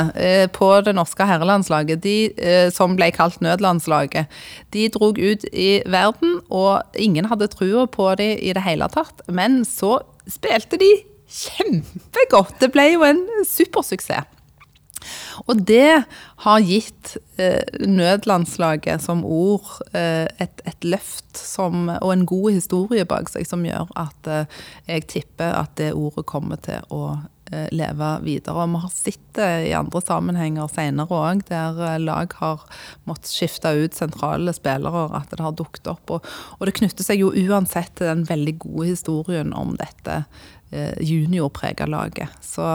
på 0.52 0.68
det 0.84 0.92
norske 0.96 1.24
herrelandslaget, 1.28 2.02
de 2.04 2.70
som 2.74 2.96
ble 2.98 3.08
kalt 3.14 3.38
nødlandslaget, 3.44 4.28
de 4.74 4.86
drog 4.92 5.18
ut 5.18 5.46
i 5.52 5.70
verden, 5.88 6.38
og 6.50 6.98
ingen 7.00 7.28
hadde 7.30 7.48
trua 7.52 7.86
på 7.88 8.12
dem 8.20 8.36
i 8.36 8.52
det 8.56 8.64
hele 8.66 8.88
tatt 8.92 9.05
klart. 9.06 9.26
Men 9.28 9.64
så 9.64 10.00
spilte 10.28 10.78
de 10.78 10.92
kjempegodt. 11.26 12.60
Det 12.60 12.72
ble 12.72 12.92
jo 12.94 13.04
en 13.04 13.26
supersuksess. 13.44 14.32
Og 15.46 15.60
det 15.68 16.02
har 16.42 16.64
gitt 16.64 17.16
eh, 17.38 17.62
nødlandslaget 17.86 19.02
som 19.04 19.24
ord 19.24 19.68
eh, 19.94 20.26
et, 20.40 20.62
et, 20.64 20.84
løft 20.84 21.36
som, 21.38 21.90
og 22.00 22.12
en 22.12 22.26
god 22.26 22.56
historie 22.56 23.04
bak 23.04 23.28
seg, 23.30 23.46
som 23.46 23.62
gjør 23.62 23.92
at 23.94 24.26
eh, 24.32 24.46
jeg 24.88 25.06
tipper 25.12 25.52
at 25.60 25.76
det 25.78 25.92
ordet 25.94 26.26
kommer 26.26 26.56
til 26.56 26.82
å 26.90 27.20
leve 27.70 28.10
videre. 28.24 28.58
Og 28.64 28.72
vi 28.72 28.82
har 28.82 28.92
sett 28.92 29.26
det 29.36 29.50
i 29.68 29.74
andre 29.76 30.00
sammenhenger 30.02 30.70
senere 30.72 31.20
òg, 31.20 31.44
der 31.50 31.78
eh, 31.84 32.00
lag 32.02 32.34
har 32.40 32.64
måttet 33.08 33.30
skifte 33.30 33.72
ut 33.76 33.96
sentrale 33.96 34.54
spillere, 34.56 35.06
at 35.16 35.32
det 35.32 35.44
har 35.44 35.56
dukket 35.56 35.90
opp. 35.92 36.16
Og, 36.16 36.28
og 36.58 36.66
det 36.66 36.76
knytter 36.78 37.06
seg 37.06 37.22
jo 37.22 37.32
uansett 37.32 37.94
til 37.98 38.10
den 38.10 38.26
veldig 38.28 38.56
gode 38.64 38.90
historien 38.90 39.54
om 39.56 39.76
dette 39.78 40.22
eh, 40.72 40.96
juniorprega 41.00 41.88
laget. 41.90 42.34
Så 42.44 42.66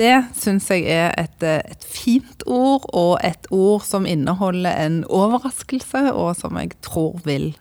det 0.00 0.14
syns 0.38 0.70
jeg 0.72 0.88
er 0.90 1.14
et, 1.20 1.38
et, 1.42 1.86
fint 1.86 2.46
ord, 2.46 2.88
og 2.92 3.18
et 3.24 3.50
ord 3.54 3.84
som 3.86 4.08
inneholder 4.08 4.78
en 4.86 5.02
overraskelse, 5.08 6.08
og 6.12 6.34
som 6.40 6.58
jeg 6.60 6.74
tror 6.84 7.20
vil 7.26 7.52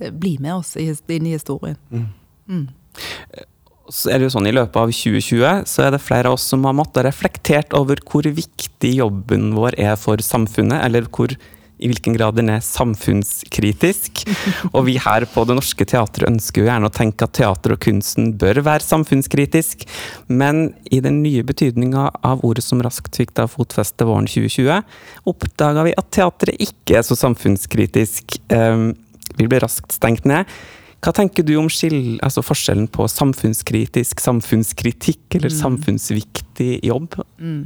bli 0.00 0.36
med 0.40 0.62
oss 0.62 0.76
inn 0.80 1.26
i 1.28 1.36
historien. 1.36 1.80
Mm. 1.90 2.12
Mm 2.50 2.68
så 3.90 4.10
er 4.12 4.20
det 4.20 4.28
jo 4.28 4.34
sånn 4.36 4.48
I 4.50 4.54
løpet 4.54 4.78
av 4.78 4.90
2020 4.94 5.64
så 5.68 5.86
er 5.86 5.94
det 5.94 6.02
flere 6.02 6.30
av 6.30 6.38
oss 6.38 6.48
som 6.52 6.64
har 6.66 6.76
måttet 6.78 7.06
reflektert 7.06 7.74
over 7.76 8.00
hvor 8.06 8.26
viktig 8.26 8.92
jobben 9.00 9.50
vår 9.56 9.78
er 9.80 9.96
for 10.00 10.22
samfunnet, 10.22 10.78
eller 10.86 11.08
hvor, 11.10 11.34
i 11.80 11.90
hvilken 11.90 12.14
grad 12.14 12.38
den 12.38 12.52
er 12.54 12.62
samfunnskritisk. 12.64 14.22
Og 14.74 14.84
vi 14.86 14.96
her 15.02 15.26
på 15.32 15.44
Det 15.48 15.58
Norske 15.58 15.86
Teatret 15.88 16.28
ønsker 16.30 16.62
jo 16.62 16.70
gjerne 16.70 16.90
å 16.90 16.94
tenke 16.94 17.26
at 17.26 17.34
teater 17.40 17.74
og 17.74 17.82
kunsten 17.82 18.32
bør 18.40 18.62
være 18.66 18.86
samfunnskritisk, 18.86 19.86
men 20.30 20.70
i 20.86 21.02
den 21.04 21.22
nye 21.24 21.44
betydninga 21.46 22.08
av 22.26 22.44
ordet 22.46 22.66
som 22.66 22.82
raskt 22.84 23.18
fikk 23.18 23.34
da 23.38 23.48
fotfeste 23.50 24.06
våren 24.06 24.30
2020, 24.30 24.82
oppdaga 25.30 25.86
vi 25.88 25.96
at 25.98 26.12
teatret 26.14 26.62
ikke 26.62 27.00
er 27.00 27.06
så 27.06 27.18
samfunnskritisk. 27.18 28.38
Um, 28.54 28.92
vi 29.38 29.48
ble 29.50 29.62
raskt 29.62 29.94
stengt 29.96 30.26
ned. 30.28 30.46
Hva 31.00 31.12
tenker 31.16 31.46
du 31.48 31.54
om 31.56 31.68
skill, 31.72 32.18
altså 32.24 32.44
forskjellen 32.44 32.88
på 32.92 33.06
samfunnskritisk, 33.08 34.20
samfunnskritikk 34.20 35.38
eller 35.38 35.48
mm. 35.52 35.58
samfunnsviktig 35.62 36.72
jobb? 36.84 37.16
Mm. 37.40 37.62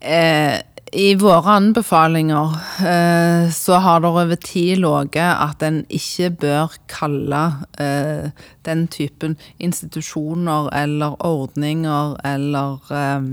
Eh, 0.00 0.60
I 0.92 1.08
våre 1.18 1.56
anbefalinger 1.58 2.54
eh, 2.86 3.50
så 3.54 3.80
har 3.82 4.00
det 4.00 4.12
over 4.14 4.38
tid 4.38 4.78
ligget 4.84 5.42
at 5.42 5.66
en 5.66 5.82
ikke 5.90 6.30
bør 6.46 6.78
kalle 6.90 7.42
eh, 7.82 8.30
den 8.66 8.86
typen 8.94 9.34
institusjoner 9.58 10.70
eller 10.84 11.18
ordninger 11.26 12.14
eller 12.30 12.94
eh, 12.94 13.30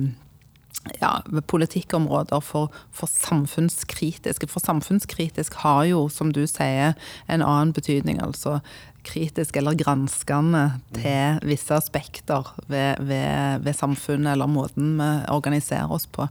ja, 1.01 1.21
politikkområder 1.47 2.41
for, 2.41 2.71
for, 2.91 3.09
samfunnskritiske. 3.11 4.47
For 4.51 4.63
samfunnskritisk 4.63 5.57
har 5.63 5.85
jo, 5.89 6.07
som 6.09 6.31
du 6.33 6.45
sier, 6.47 6.95
en 7.27 7.43
annen 7.43 7.73
betydning. 7.75 8.21
Altså 8.23 8.59
kritisk 9.07 9.55
eller 9.55 9.77
granskende 9.79 10.63
til 10.97 11.37
visse 11.47 11.71
aspekter 11.75 12.49
ved, 12.67 12.99
ved, 13.07 13.63
ved 13.63 13.75
samfunnet 13.77 14.33
eller 14.33 14.49
måten 14.51 14.97
vi 14.99 15.11
organiserer 15.31 15.91
oss 15.93 16.07
på. 16.11 16.27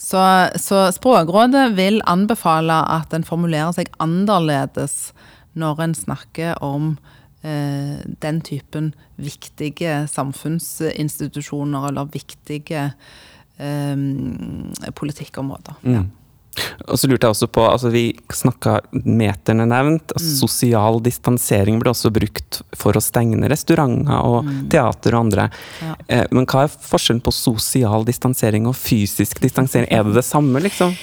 Så, 0.00 0.22
så 0.56 0.86
Språkrådet 0.94 1.74
vil 1.76 2.00
anbefale 2.08 2.78
at 2.96 3.12
en 3.12 3.26
formulerer 3.28 3.74
seg 3.76 3.92
annerledes 4.00 5.12
når 5.54 5.84
en 5.84 5.94
snakker 5.98 6.64
om 6.64 6.94
eh, 7.44 8.00
den 8.24 8.40
typen 8.46 8.94
viktige 9.20 10.06
samfunnsinstitusjoner 10.10 11.90
eller 11.92 12.10
viktige 12.16 12.88
eh, 12.88 12.96
politikkområder. 14.94 15.80
Mm. 15.84 15.94
Ja. 15.94 16.04
Og 16.86 16.98
så 17.00 17.08
lurte 17.10 17.26
jeg 17.26 17.34
også 17.34 17.48
på, 17.50 17.64
altså 17.66 17.90
Vi 17.90 18.04
snakka 18.32 18.76
meterne 18.92 19.66
nevnt. 19.68 20.14
Altså 20.14 20.28
mm. 20.28 20.36
Sosial 20.38 21.00
distansering 21.04 21.80
ble 21.82 21.90
også 21.90 22.12
brukt 22.14 22.60
for 22.78 22.96
å 22.96 23.02
stenge 23.02 23.50
restauranter 23.50 24.14
og 24.22 24.46
mm. 24.46 24.62
teater 24.72 25.16
og 25.16 25.26
andre. 25.26 25.48
Ja. 25.82 25.96
Eh, 26.06 26.24
men 26.34 26.48
hva 26.50 26.66
er 26.66 26.78
forskjellen 26.92 27.24
på 27.24 27.34
sosial 27.34 28.06
distansering 28.06 28.70
og 28.70 28.78
fysisk 28.78 29.42
distansering? 29.42 29.90
Er 29.90 30.06
det 30.06 30.18
det 30.20 30.26
samme, 30.28 30.62
liksom? 30.64 30.94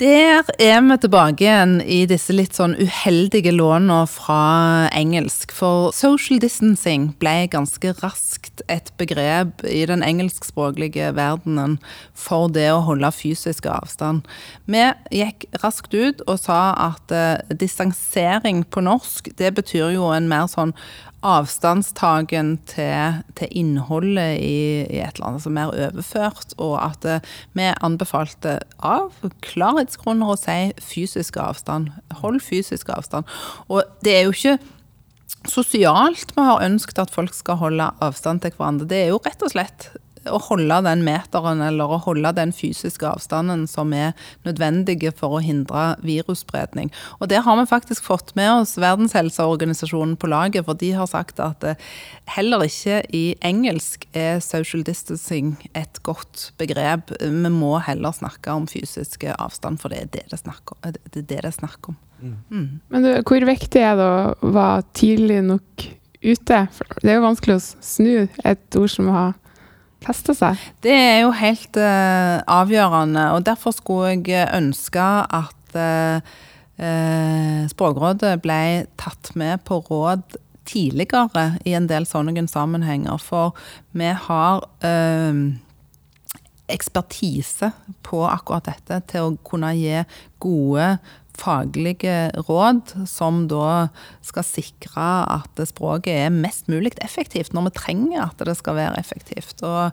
Der 0.00 0.44
er 0.60 0.80
vi 0.84 0.96
tilbake 1.00 1.44
igjen 1.44 1.78
i 1.80 2.02
disse 2.08 2.34
litt 2.36 2.56
sånn 2.56 2.74
uheldige 2.76 3.52
lånene 3.54 4.02
fra 4.10 4.88
engelsk. 4.96 5.54
For 5.56 5.88
social 5.96 6.40
distancing 6.42 7.10
ble 7.20 7.46
ganske 7.52 7.94
raskt 8.02 8.39
et 8.68 8.92
begrep 9.00 9.64
i 9.66 9.84
den 9.88 10.02
engelskspråklige 10.04 11.12
verdenen 11.16 11.78
for 12.14 12.50
det 12.52 12.68
å 12.72 12.82
holde 12.86 13.10
fysisk 13.14 13.68
avstand. 13.70 14.26
Vi 14.70 14.82
gikk 15.14 15.46
raskt 15.62 15.94
ut 15.94 16.24
og 16.26 16.40
sa 16.42 16.60
at 16.90 17.14
uh, 17.14 17.54
distansering 17.54 18.64
på 18.68 18.84
norsk, 18.84 19.32
det 19.38 19.54
betyr 19.58 19.94
jo 19.96 20.10
en 20.14 20.28
mer 20.30 20.50
sånn 20.50 20.74
avstandstagen 21.26 22.54
til, 22.70 23.20
til 23.36 23.52
innholdet 23.60 24.38
i, 24.40 24.86
i, 24.86 25.00
et 25.04 25.18
eller 25.18 25.32
annet 25.32 25.44
som 25.44 25.58
er 25.60 25.74
overført, 25.74 26.54
og 26.56 26.78
at 26.80 27.04
uh, 27.04 27.32
vi 27.58 27.68
anbefalte 27.84 28.58
av 28.78 29.12
klarhetsgrunner 29.44 30.32
å 30.32 30.40
si 30.40 30.58
fysisk 30.80 31.40
avstand. 31.40 31.92
Hold 32.22 32.40
fysisk 32.44 32.92
avstand. 32.94 33.28
Og 33.68 33.84
det 34.04 34.16
er 34.16 34.28
jo 34.28 34.36
ikke 34.36 34.58
sosialt 35.48 36.34
vi 36.36 36.44
har 36.44 36.62
ønsket 36.64 37.00
at 37.00 37.14
folk 37.14 37.34
skal 37.36 37.60
holde 37.60 37.90
avstand 38.04 38.44
til 38.44 38.54
hverandre. 38.56 38.88
Det 38.90 39.04
er 39.04 39.12
jo 39.14 39.22
rett 39.24 39.44
og 39.44 39.52
slett 39.54 39.90
å 40.28 40.36
holde 40.50 40.80
den 40.84 41.02
meteren 41.06 41.62
eller 41.64 41.94
å 41.94 42.00
holde 42.04 42.32
den 42.36 42.52
fysiske 42.52 43.08
avstanden 43.08 43.66
som 43.70 43.94
er 43.96 44.12
nødvendige 44.44 45.12
for 45.16 45.38
å 45.38 45.42
hindre 45.44 45.94
virusspredning. 46.04 46.90
Og 47.20 47.30
det 47.32 47.42
har 47.46 47.56
vi 47.56 47.68
faktisk 47.70 48.04
fått 48.04 48.34
med 48.38 48.50
oss 48.52 48.76
Verdens 48.80 49.16
helseorganisasjon 49.16 50.16
på 50.20 50.30
laget, 50.30 50.66
for 50.68 50.78
de 50.80 50.92
har 50.98 51.08
sagt 51.10 51.40
at 51.40 51.64
eh, 51.64 51.88
heller 52.36 52.66
ikke 52.66 53.00
i 53.16 53.24
engelsk 53.46 54.06
er 54.12 54.42
social 54.44 54.84
distancing 54.86 55.54
et 55.72 56.02
godt 56.06 56.50
begrep. 56.60 57.14
Vi 57.20 57.54
må 57.54 57.78
heller 57.86 58.12
snakke 58.16 58.52
om 58.52 58.68
fysisk 58.70 59.24
avstand, 59.38 59.80
for 59.80 59.92
det 59.92 60.04
er 60.04 60.12
det 60.12 60.26
det 61.30 61.42
er 61.44 61.54
snakk 61.56 61.92
om. 61.92 61.98
Mm. 62.20 62.36
Mm. 62.50 62.68
Men 62.92 63.06
du, 63.06 63.10
hvor 63.26 63.46
viktig 63.48 63.82
er 63.82 63.96
det 63.98 64.06
å 64.06 64.52
være 64.54 64.84
tidlig 64.96 65.40
nok 65.46 65.86
ute? 66.20 66.60
For 66.76 67.00
det 67.00 67.12
er 67.12 67.18
jo 67.18 67.26
vanskelig 67.28 67.56
å 67.56 67.64
snu 67.64 68.12
et 68.44 68.80
ord 68.80 68.92
som 68.92 69.10
har 69.14 69.32
festa 70.04 70.36
seg? 70.36 70.60
Det 70.84 70.94
er 70.94 71.18
jo 71.24 71.32
helt 71.36 71.80
uh, 71.80 72.40
avgjørende, 72.60 73.30
og 73.34 73.44
derfor 73.48 73.74
skulle 73.76 74.14
jeg 74.28 74.48
ønske 74.56 75.08
at 75.40 75.76
uh, 75.76 76.38
Språkrådet 77.68 78.38
ble 78.40 78.86
tatt 78.96 79.34
med 79.36 79.60
på 79.68 79.82
råd 79.84 80.38
tidligere 80.70 81.58
i 81.68 81.74
en 81.76 81.88
del 81.90 82.06
sånne 82.08 82.46
sammenhenger. 82.48 83.20
For 83.20 83.52
vi 83.92 84.08
har 84.26 84.64
ekspertise 86.72 87.72
på 88.06 88.22
akkurat 88.28 88.70
dette 88.70 89.00
til 89.10 89.26
å 89.26 89.38
kunne 89.46 89.72
gi 89.78 90.02
gode 90.42 90.94
faglige 91.40 92.30
råd 92.48 92.94
som 93.08 93.44
da 93.50 93.88
skal 94.26 94.46
sikre 94.46 95.06
at 95.38 95.62
språket 95.68 96.26
er 96.26 96.34
mest 96.34 96.68
mulig 96.70 96.92
effektivt 97.04 97.54
når 97.56 97.68
vi 97.68 97.76
trenger 97.78 98.26
at 98.26 98.44
det 98.46 98.56
skal 98.58 98.78
være 98.78 99.00
effektivt. 99.00 99.62
Og 99.66 99.90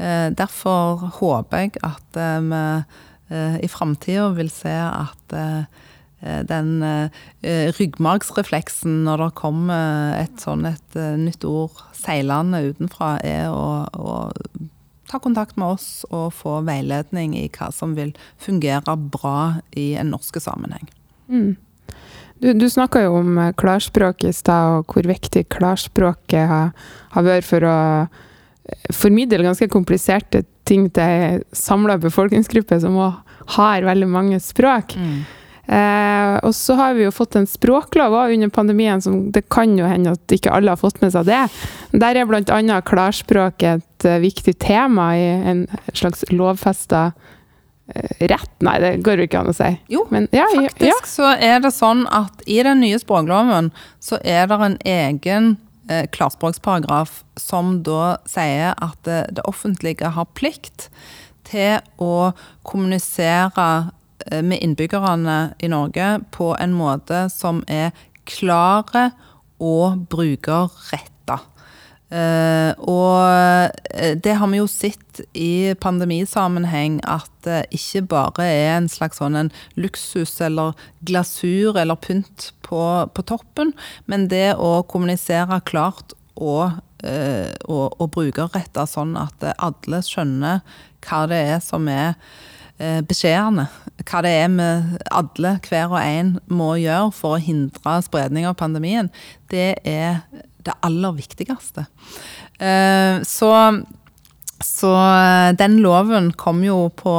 eh, 0.00 0.28
Derfor 0.38 1.08
håper 1.20 1.66
jeg 1.66 1.76
at 1.86 2.18
eh, 2.20 2.40
vi 2.48 2.64
eh, 3.36 3.60
i 3.64 3.68
framtida 3.68 4.30
vil 4.38 4.50
se 4.52 4.72
at 4.72 5.38
den 6.18 6.80
ryggmargsrefleksen 7.78 9.04
når 9.06 9.20
det 9.22 9.28
kommer 9.38 10.16
et 10.16 10.40
sånn 10.42 10.64
et 10.66 10.96
nytt 11.20 11.44
ord 11.46 11.76
seilende 11.94 12.58
utenfra, 12.72 13.12
er 13.22 13.52
å, 13.54 13.84
å 13.86 14.16
ta 15.08 15.20
kontakt 15.22 15.56
med 15.56 15.78
oss 15.78 16.04
og 16.10 16.32
få 16.36 16.58
veiledning 16.66 17.36
i 17.38 17.46
hva 17.54 17.70
som 17.74 17.96
vil 17.98 18.12
fungere 18.40 18.96
bra 18.96 19.62
i 19.76 19.92
en 20.00 20.12
norsk 20.14 20.40
sammenheng. 20.42 20.88
Mm. 21.28 21.56
Du, 22.38 22.52
du 22.54 22.68
snakka 22.70 23.02
jo 23.06 23.18
om 23.18 23.38
eh, 23.38 23.54
klarspråk 23.58 24.28
i 24.28 24.32
stad, 24.36 24.78
og 24.78 24.94
hvor 24.94 25.08
viktig 25.08 25.48
klarspråket 25.50 26.46
har, 26.50 26.70
har, 27.16 27.26
vært 27.26 27.48
for 27.48 27.66
å 27.66 27.78
eh, 28.04 28.92
formidle 28.94 29.42
ganske 29.46 29.70
kompliserte 29.72 30.44
ting 30.68 30.86
til 30.92 31.02
ei 31.02 31.40
samla 31.56 31.96
befolkningsgruppe 32.02 32.78
som 32.82 32.98
har 33.56 33.86
veldig 33.88 34.08
mange 34.12 34.38
språk. 34.44 34.94
Mm. 35.00 35.24
Eh, 35.68 36.36
og 36.48 36.54
så 36.56 36.74
har 36.78 36.94
vi 36.96 37.04
jo 37.04 37.12
fått 37.12 37.36
en 37.36 37.46
språklov 37.46 38.14
under 38.16 38.48
pandemien, 38.48 39.02
som 39.04 39.26
det 39.32 39.44
kan 39.52 39.74
jo 39.76 39.84
hende 39.84 40.14
at 40.16 40.32
ikke 40.32 40.52
alle 40.54 40.72
har 40.72 40.80
fått 40.80 41.02
med 41.02 41.12
seg 41.12 41.28
det. 41.28 41.42
Der 41.92 42.16
er 42.16 42.28
bl.a. 42.28 42.78
klarspråk 42.88 43.64
et 43.68 44.06
uh, 44.08 44.16
viktig 44.22 44.56
tema 44.64 45.10
i 45.18 45.26
en 45.52 45.66
slags 45.92 46.24
lovfesta 46.32 47.10
uh, 47.12 48.14
rett. 48.32 48.54
Nei, 48.64 48.78
det 48.80 48.94
går 49.04 49.20
jo 49.20 49.28
ikke 49.28 49.42
an 49.42 49.52
å 49.52 49.56
si. 49.58 49.68
Jo, 49.92 50.06
Men, 50.14 50.30
ja, 50.32 50.48
faktisk 50.54 50.88
ja. 50.88 51.12
så 51.12 51.34
er 51.36 51.60
det 51.60 51.74
sånn 51.76 52.06
at 52.08 52.48
i 52.48 52.62
den 52.64 52.80
nye 52.80 53.00
språkloven 53.02 53.68
så 54.00 54.22
er 54.24 54.48
det 54.48 54.60
en 54.70 54.80
egen 54.88 55.52
uh, 55.92 56.06
klarspråksparagraf 56.16 57.22
som 57.36 57.82
da 57.84 58.16
sier 58.24 58.72
at 58.72 59.04
det 59.04 59.44
offentlige 59.44 60.16
har 60.16 60.32
plikt 60.32 60.88
til 61.48 61.76
å 62.00 62.32
kommunisere 62.68 63.68
Eh, 63.88 63.97
med 64.44 64.60
innbyggerne 64.62 65.38
i 65.58 65.70
Norge 65.72 66.18
på 66.34 66.52
en 66.60 66.74
måte 66.76 67.26
som 67.32 67.62
er 67.68 67.92
klare 68.28 69.10
og 69.58 70.04
brukerretta. 70.10 71.40
Uh, 72.08 72.72
og 72.88 73.18
eh, 73.92 74.14
det 74.16 74.38
har 74.40 74.48
vi 74.48 74.62
jo 74.62 74.68
sett 74.70 75.18
i 75.36 75.74
pandemisammenheng 75.76 77.02
at 77.04 77.28
det 77.44 77.58
ikke 77.76 78.00
bare 78.08 78.46
er 78.48 78.70
en 78.78 78.88
slags 78.88 79.20
sånn 79.20 79.36
en 79.36 79.50
luksus 79.76 80.38
eller 80.40 80.72
glasur 81.04 81.76
eller 81.76 82.00
pynt 82.00 82.54
på, 82.64 82.80
på 83.12 83.26
toppen, 83.28 83.74
men 84.08 84.24
det 84.32 84.54
å 84.56 84.78
kommunisere 84.88 85.60
klart 85.68 86.16
og, 86.38 86.80
og, 87.02 87.86
og 87.98 88.08
brukerretta 88.14 88.86
sånn 88.88 89.12
at 89.18 89.44
alle 89.58 90.00
skjønner 90.06 90.62
hva 91.04 91.24
det 91.28 91.42
er 91.50 91.60
som 91.64 91.90
er 91.92 92.14
Eh, 92.14 92.57
beskjedene. 92.78 93.68
Hva 94.06 94.22
det 94.22 94.34
er 94.38 94.52
vi 94.52 94.68
alle, 95.10 95.54
hver 95.66 95.90
og 95.90 96.00
en, 96.00 96.34
må 96.46 96.74
gjøre 96.78 97.10
for 97.16 97.36
å 97.36 97.42
hindre 97.42 97.98
spredning 98.06 98.46
av 98.46 98.58
pandemien, 98.60 99.10
det 99.50 99.80
er 99.88 100.22
det 100.66 100.76
aller 100.84 101.16
viktigste. 101.16 101.86
Eh, 102.60 103.22
så 103.26 103.52
så 104.64 104.92
den 105.58 105.78
loven 105.84 106.32
kom 106.38 106.64
jo 106.66 106.88
på 106.98 107.14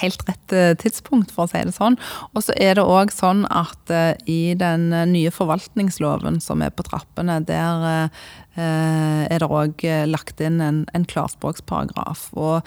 helt 0.00 0.24
rett 0.28 0.54
eh, 0.56 0.72
tidspunkt, 0.80 1.30
for 1.34 1.46
å 1.46 1.52
si 1.52 1.62
det 1.66 1.76
sånn. 1.76 1.98
Og 2.34 2.46
så 2.46 2.56
er 2.58 2.78
det 2.78 2.86
òg 2.86 3.14
sånn 3.14 3.44
at 3.46 3.94
i 4.30 4.54
den 4.58 4.90
nye 5.12 5.30
forvaltningsloven 5.34 6.40
som 6.42 6.62
er 6.64 6.74
på 6.74 6.86
trappene, 6.86 7.40
der 7.46 8.10
Eh, 8.58 9.24
er 9.30 9.38
det 9.38 9.46
òg 9.46 9.84
eh, 9.86 10.06
lagt 10.10 10.40
inn 10.42 10.58
en, 10.64 10.82
en 10.96 11.06
klarspråksparagraf. 11.06 12.26
Og 12.34 12.66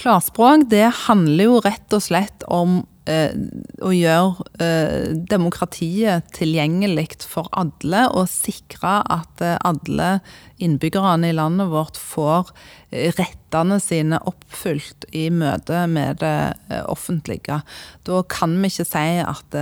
klarspråk 0.00 0.66
det 0.72 0.88
handler 1.06 1.46
jo 1.46 1.60
rett 1.62 1.94
og 1.94 2.02
slett 2.02 2.46
om 2.50 2.80
eh, 2.80 2.89
å 3.08 3.90
gjøre 3.94 4.44
eh, 4.60 5.12
demokratiet 5.30 6.28
tilgjengelig 6.36 7.24
for 7.24 7.48
alle, 7.56 8.04
og 8.12 8.28
sikre 8.28 9.00
at 9.08 9.40
eh, 9.44 9.56
alle 9.64 10.20
innbyggerne 10.60 11.30
i 11.30 11.36
landet 11.36 11.70
vårt 11.72 11.96
får 11.96 12.52
eh, 12.92 13.08
rettene 13.16 13.80
sine 13.80 14.20
oppfylt 14.28 15.08
i 15.16 15.26
møte 15.32 15.86
med 15.90 16.20
det 16.20 16.52
offentlige. 16.92 17.62
Da 18.04 18.22
kan 18.28 18.54
vi 18.60 18.70
ikke 18.70 18.88
si 18.92 19.06
at 19.24 19.58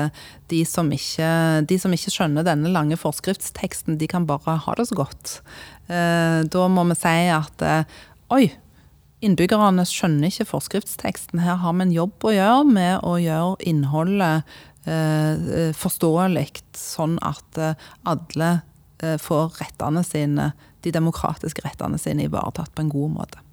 de 0.50 0.62
som 0.66 0.90
ikke, 0.92 1.32
de 1.68 1.78
som 1.80 1.94
ikke 1.94 2.12
skjønner 2.12 2.46
denne 2.46 2.74
lange 2.74 2.98
forskriftsteksten, 3.00 4.00
de 4.02 4.10
kan 4.10 4.26
bare 4.28 4.58
ha 4.66 4.76
det 4.76 4.90
så 4.90 4.98
godt. 4.98 5.38
Da 5.88 6.64
må 6.68 6.84
vi 6.90 6.96
si 7.00 7.18
at 7.32 7.64
oi, 8.34 8.48
innbyggerne 9.24 9.84
skjønner 9.88 10.30
ikke 10.30 10.48
forskriftsteksten. 10.52 11.42
Her 11.42 11.60
har 11.62 11.76
vi 11.76 11.86
en 11.86 11.94
jobb 11.94 12.26
å 12.28 12.34
gjøre 12.34 12.64
med 12.68 13.04
å 13.06 13.16
gjøre 13.22 13.56
innholdet 13.70 14.46
eh, 14.88 15.72
forståelig, 15.76 16.46
sånn 16.78 17.18
at 17.26 17.60
eh, 17.60 17.90
alle 18.08 18.52
eh, 19.02 19.18
får 19.22 19.58
rettene 19.62 20.04
sine, 20.06 20.52
de 20.86 20.94
demokratiske 20.94 21.64
rettene 21.66 21.98
sine 22.00 22.28
ivaretatt 22.28 22.74
på 22.74 22.86
en 22.86 22.94
god 22.94 23.14
måte. 23.18 23.44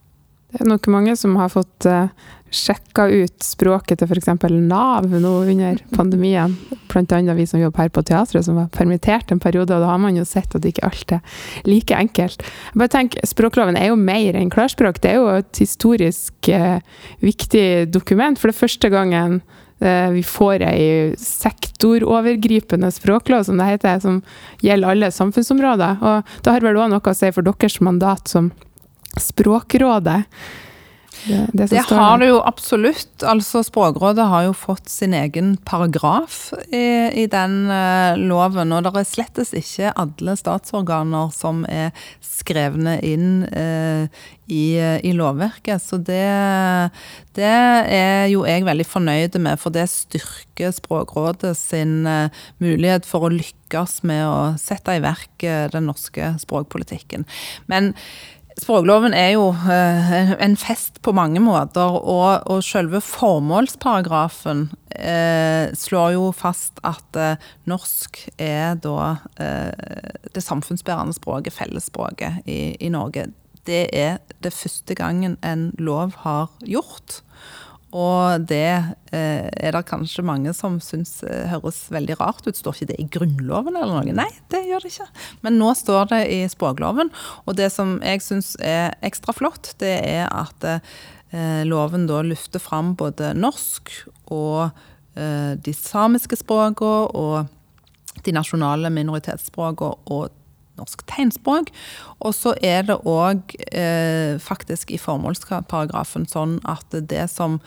Det 0.55 0.63
er 0.63 0.69
nok 0.71 0.87
mange 0.87 1.11
som 1.19 1.33
har 1.35 1.49
fått 1.51 1.83
eh, 1.89 2.07
sjekka 2.55 3.09
ut 3.11 3.43
språket 3.43 3.99
til 3.99 4.07
f.eks. 4.07 4.29
Nav 4.55 5.09
nå 5.11 5.33
under 5.43 5.81
pandemien. 5.91 6.55
Annet 6.95 7.35
vi 7.35 7.43
som 7.43 7.59
jobber 7.59 7.83
her 7.83 7.91
på 7.91 8.05
teatret, 8.07 8.45
som 8.45 8.55
var 8.55 8.69
permittert 8.71 9.33
en 9.33 9.41
periode. 9.43 9.75
Og 9.75 9.83
da 9.83 9.89
har 9.89 9.99
man 9.99 10.15
jo 10.15 10.23
sett 10.23 10.55
at 10.55 10.63
ikke 10.63 10.85
alt 10.87 11.11
er 11.17 11.41
like 11.67 11.97
enkelt. 11.99 12.45
Jeg 12.45 12.79
bare 12.79 12.93
tenk, 12.93 13.17
Språkloven 13.27 13.75
er 13.75 13.89
jo 13.89 13.99
mer 13.99 14.39
enn 14.39 14.53
klarspråk. 14.53 15.01
Det 15.03 15.11
er 15.11 15.19
jo 15.19 15.27
et 15.33 15.59
historisk 15.59 16.47
eh, 16.47 16.79
viktig 17.19 17.91
dokument. 17.91 18.39
For 18.39 18.53
det 18.53 18.59
første 18.61 18.91
gangen 18.93 19.41
eh, 19.83 20.07
vi 20.15 20.23
får 20.23 20.63
ei 20.69 20.85
sektorovergripende 21.19 22.93
språklov, 22.95 23.43
som 23.49 23.59
det 23.59 23.73
heter, 23.73 23.99
som 23.99 24.23
gjelder 24.63 24.95
alle 24.95 25.11
samfunnsområder. 25.11 25.99
Og 25.99 26.39
det 26.47 26.55
har 26.55 26.63
vel 26.63 26.79
òg 26.79 26.95
noe 26.95 27.03
å 27.03 27.17
si 27.19 27.35
for 27.35 27.43
deres 27.43 27.81
mandat 27.83 28.31
som 28.31 28.53
Språkrådet. 29.21 30.23
Det, 31.27 31.49
det, 31.53 31.65
det 31.71 31.81
har 31.89 32.19
det 32.21 32.27
jo 32.29 32.37
absolutt. 32.45 33.23
Altså 33.25 33.63
Språkrådet 33.65 34.27
har 34.29 34.45
jo 34.45 34.53
fått 34.57 34.89
sin 34.91 35.15
egen 35.17 35.55
paragraf 35.65 36.51
i, 36.69 36.85
i 37.23 37.25
den 37.31 37.65
uh, 37.71 38.13
loven. 38.19 38.73
Og 38.75 38.85
det 38.85 38.93
er 39.01 39.07
slettes 39.09 39.53
ikke 39.57 39.93
alle 39.97 40.35
statsorganer 40.37 41.31
som 41.33 41.63
er 41.71 41.95
skrevne 42.21 42.99
inn 43.05 43.45
uh, 43.49 44.05
i, 44.45 44.77
i, 44.77 45.15
lovverket. 45.17 45.81
Så 45.81 45.97
det, 45.97 46.21
det, 47.37 47.49
er 47.49 48.29
jo 48.29 48.45
jeg 48.45 48.67
veldig 48.67 48.85
fornøyd 48.85 49.39
med, 49.41 49.57
for 49.61 49.73
det 49.73 49.87
styrker 49.89 50.75
Språkrådet 50.75 51.55
sin 51.57 52.03
uh, 52.05 52.29
mulighet 52.61 53.09
for 53.09 53.25
å 53.25 53.33
lykkes 53.33 54.03
med 54.05 54.27
å 54.29 54.39
sette 54.61 54.93
i 54.93 55.01
verk 55.03 55.41
den 55.73 55.89
norske 55.89 56.35
språkpolitikken. 56.39 57.25
Men 57.71 57.95
Språkloven 58.55 59.11
er 59.11 59.33
jo 59.33 59.49
eh, 59.51 60.31
en 60.39 60.53
fest 60.55 61.01
på 61.03 61.11
mange 61.11 61.41
måter, 61.43 61.97
og, 61.99 62.45
og 62.47 62.61
selve 62.63 63.01
formålsparagrafen 63.03 64.69
eh, 64.95 65.73
slår 65.75 66.13
jo 66.15 66.29
fast 66.31 66.79
at 66.87 67.19
eh, 67.19 67.49
norsk 67.67 68.21
er 68.39 68.77
da 68.79 69.17
eh, 69.43 70.23
det 70.31 70.43
samfunnsbærende 70.45 71.17
språket, 71.17 71.57
fellesspråket 71.57 72.47
i, 72.47 72.77
i 72.79 72.91
Norge. 72.93 73.27
Det 73.67 73.89
er 73.91 74.21
det 74.45 74.53
første 74.55 74.95
gangen 74.95 75.35
en 75.43 75.73
lov 75.75 76.15
har 76.23 76.47
gjort. 76.63 77.19
Og 77.95 78.43
det 78.49 78.67
eh, 79.15 79.47
er 79.47 79.75
det 79.75 79.85
kanskje 79.87 80.25
mange 80.27 80.51
som 80.57 80.81
syns 80.83 81.21
eh, 81.23 81.45
høres 81.51 81.85
veldig 81.93 82.17
rart 82.19 82.43
ut. 82.47 82.57
Står 82.57 82.75
ikke 82.75 82.89
det 82.91 82.97
i 82.99 83.07
Grunnloven 83.15 83.77
eller 83.79 84.01
noe? 84.01 84.15
Nei, 84.17 84.27
det 84.51 84.65
gjør 84.67 84.83
det 84.83 84.91
ikke. 84.91 85.07
Men 85.45 85.59
nå 85.61 85.71
står 85.79 86.09
det 86.11 86.21
i 86.33 86.41
språkloven. 86.51 87.13
Og 87.45 87.55
det 87.55 87.69
som 87.71 87.97
jeg 88.03 88.23
syns 88.25 88.55
er 88.59 88.97
ekstra 89.05 89.35
flott, 89.37 89.71
det 89.83 89.95
er 90.03 90.27
at 90.27 90.67
eh, 90.67 91.63
loven 91.67 92.09
da 92.11 92.19
løfter 92.25 92.63
fram 92.63 92.95
både 92.99 93.33
norsk 93.37 93.93
og 94.33 94.83
de 95.15 95.71
samiske 95.71 96.35
språkene 96.41 97.05
og 97.15 98.25
de 98.25 98.33
nasjonale 98.35 98.89
minoritetsspråkene 98.91 100.11
og 100.11 100.33
norsk 100.79 101.03
tegnspråk. 101.09 101.71
Og 102.25 102.35
så 102.35 102.55
er 102.63 102.85
det 102.87 102.97
òg 103.07 103.55
eh, 103.71 104.37
faktisk 104.41 104.93
i 104.95 104.99
formålsparagrafen 105.01 106.27
sånn 106.29 106.57
at 106.69 106.95
det 106.95 107.27
som, 107.31 107.59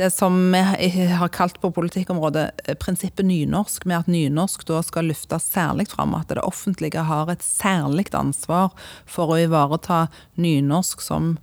det 0.00 0.10
som 0.14 0.38
vi 0.52 1.06
har 1.12 1.32
kalt 1.34 1.60
på 1.62 1.72
politikkområdet 1.76 2.46
eh, 2.66 2.78
prinsippet 2.80 3.28
nynorsk, 3.28 3.86
med 3.88 4.04
at 4.04 4.12
nynorsk 4.12 4.66
da 4.68 4.82
skal 4.86 5.10
løftes 5.10 5.50
særlig 5.52 5.88
fram, 5.92 6.14
at 6.18 6.32
det 6.32 6.44
offentlige 6.44 7.06
har 7.08 7.32
et 7.32 7.44
særlig 7.44 8.08
ansvar 8.16 8.72
for 9.08 9.32
å 9.32 9.40
ivareta 9.46 10.06
nynorsk 10.40 11.02
som 11.04 11.36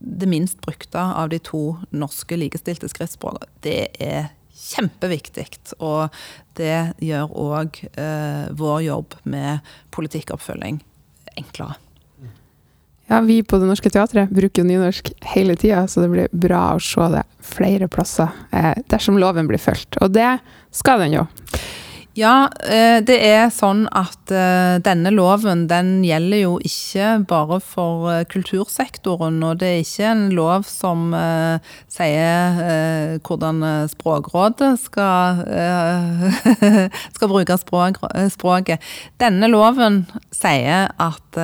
det 0.00 0.26
minst 0.26 0.60
brukte 0.64 1.00
av 1.00 1.28
de 1.28 1.38
to 1.44 1.76
norske 1.92 2.36
likestilte 2.38 2.88
skriftspråkene. 2.88 3.50
Det 3.64 3.80
er 4.00 4.30
kjempeviktig, 4.60 5.46
og 5.80 6.10
det 6.58 6.92
gjør 7.02 7.36
òg 7.40 7.80
eh, 7.92 8.48
vår 8.56 8.82
jobb 8.86 9.16
med 9.24 9.72
politikkoppfølging 9.94 10.82
enklere. 11.40 11.78
Ja, 13.10 13.18
vi 13.26 13.40
på 13.42 13.58
Det 13.58 13.66
Norske 13.66 13.90
Teatret 13.90 14.30
bruker 14.30 14.62
jo 14.62 14.68
nynorsk 14.68 15.08
hele 15.32 15.56
tida, 15.58 15.82
så 15.90 16.04
det 16.04 16.10
blir 16.12 16.28
bra 16.30 16.76
å 16.76 16.82
se 16.84 17.08
det 17.10 17.24
flere 17.42 17.88
plasser 17.90 18.30
eh, 18.54 18.76
dersom 18.92 19.18
loven 19.18 19.50
blir 19.50 19.58
fulgt. 19.58 19.98
Og 19.98 20.12
det 20.14 20.36
skal 20.70 21.02
den 21.02 21.16
jo. 21.16 21.24
Ja, 22.18 22.50
eh, 22.66 22.98
det 23.06 23.20
er 23.22 23.52
sånn 23.54 23.84
at 23.94 24.32
eh, 24.34 24.80
denne 24.82 25.12
loven 25.14 25.68
den 25.70 26.00
gjelder 26.02 26.40
jo 26.40 26.54
ikke 26.66 27.10
bare 27.30 27.60
for 27.62 28.08
eh, 28.10 28.24
kultursektoren. 28.26 29.38
Og 29.46 29.60
det 29.60 29.68
er 29.68 29.84
ikke 29.84 30.08
en 30.08 30.24
lov 30.34 30.66
som 30.66 31.14
sier 31.90 33.20
hvordan 33.26 33.62
Språkrådet 33.92 34.72
skal, 34.82 35.44
skal 37.16 37.30
bruke 37.30 37.58
språket. 37.60 38.90
Denne 39.22 39.50
loven 39.52 40.02
sier 40.34 40.90
at 40.90 41.40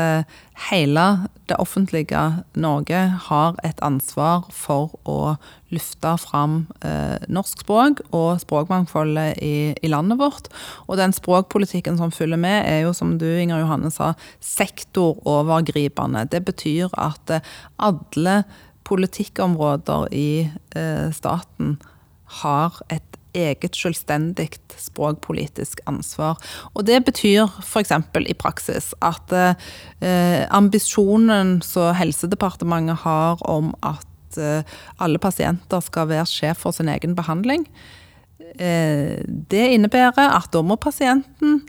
hele 0.57 1.29
det 1.49 1.57
offentlige 1.61 2.21
Norge 2.55 3.01
har 3.29 3.59
et 3.65 3.81
ansvar 3.85 4.47
for 4.51 4.95
å 5.07 5.37
løfte 5.71 6.15
fram 6.19 6.57
eh, 6.81 7.19
norsk 7.29 7.63
språk 7.63 8.01
og 8.17 8.41
språkmangfoldet 8.43 9.43
i, 9.45 9.75
i, 9.77 9.91
landet 9.93 10.19
vårt. 10.19 10.49
Og 10.89 10.97
den 10.99 11.15
språkpolitikken 11.15 11.99
som 12.01 12.15
følger 12.15 12.41
med, 12.41 12.65
er 12.65 12.87
jo, 12.87 12.95
som 12.97 13.17
du 13.21 13.27
Inger 13.29 13.63
Johanne 13.63 13.93
sa, 13.95 14.15
sektorovergripende. 14.41 16.25
Det 16.33 16.43
betyr 16.49 16.89
at 16.99 17.37
eh, 17.37 17.53
alle 17.77 18.43
politikkområder 18.87 20.09
i 20.15 20.31
eh, 20.77 21.13
staten 21.15 21.77
har 22.43 22.81
et 22.91 23.16
eget 23.37 23.77
selvstendig 23.77 24.49
språkpolitisk 24.81 25.81
ansvar. 25.91 26.41
Og 26.75 26.87
det 26.89 27.03
betyr 27.07 27.51
f.eks. 27.63 27.93
i 27.93 28.37
praksis 28.39 28.93
at 29.05 29.37
eh, 29.37 30.43
ambisjonen 30.55 31.61
som 31.65 31.95
Helsedepartementet 31.97 33.05
har 33.05 33.43
om 33.47 33.73
at 33.83 34.41
eh, 34.41 34.65
alle 34.99 35.21
pasienter 35.23 35.85
skal 35.85 36.11
være 36.11 36.27
sjef 36.31 36.65
for 36.65 36.77
sin 36.77 36.91
egen 36.93 37.17
behandling, 37.19 37.67
eh, 38.59 39.23
det 39.27 39.65
innebærer 39.77 40.35
at 40.37 40.51
da 40.53 40.65
må 40.65 40.79
pasienten 40.81 41.63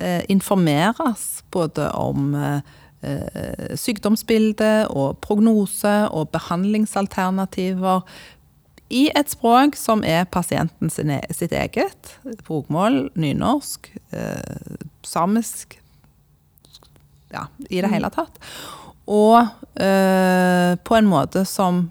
eh, 0.00 0.22
informeres 0.28 1.44
både 1.54 1.90
om 1.96 2.34
eh, 2.38 2.60
sykdomsbilde 3.76 4.86
og 4.88 5.18
prognose 5.24 5.96
og 6.08 6.30
behandlingsalternativer 6.32 8.00
i 8.94 9.08
et 9.18 9.30
språk 9.30 9.74
som 9.78 10.04
er 10.06 10.26
pasienten 10.30 10.90
sin, 10.92 11.10
sitt 11.34 11.52
eget. 11.52 12.14
Bokmål, 12.46 13.08
nynorsk, 13.18 13.90
eh, 14.10 14.78
samisk 15.02 15.80
Ja, 17.34 17.48
i 17.70 17.80
det 17.82 17.90
hele 17.90 18.06
tatt. 18.14 18.38
Og 19.10 19.40
eh, 19.82 20.76
på 20.78 20.94
en 20.94 21.08
måte 21.10 21.42
som 21.44 21.88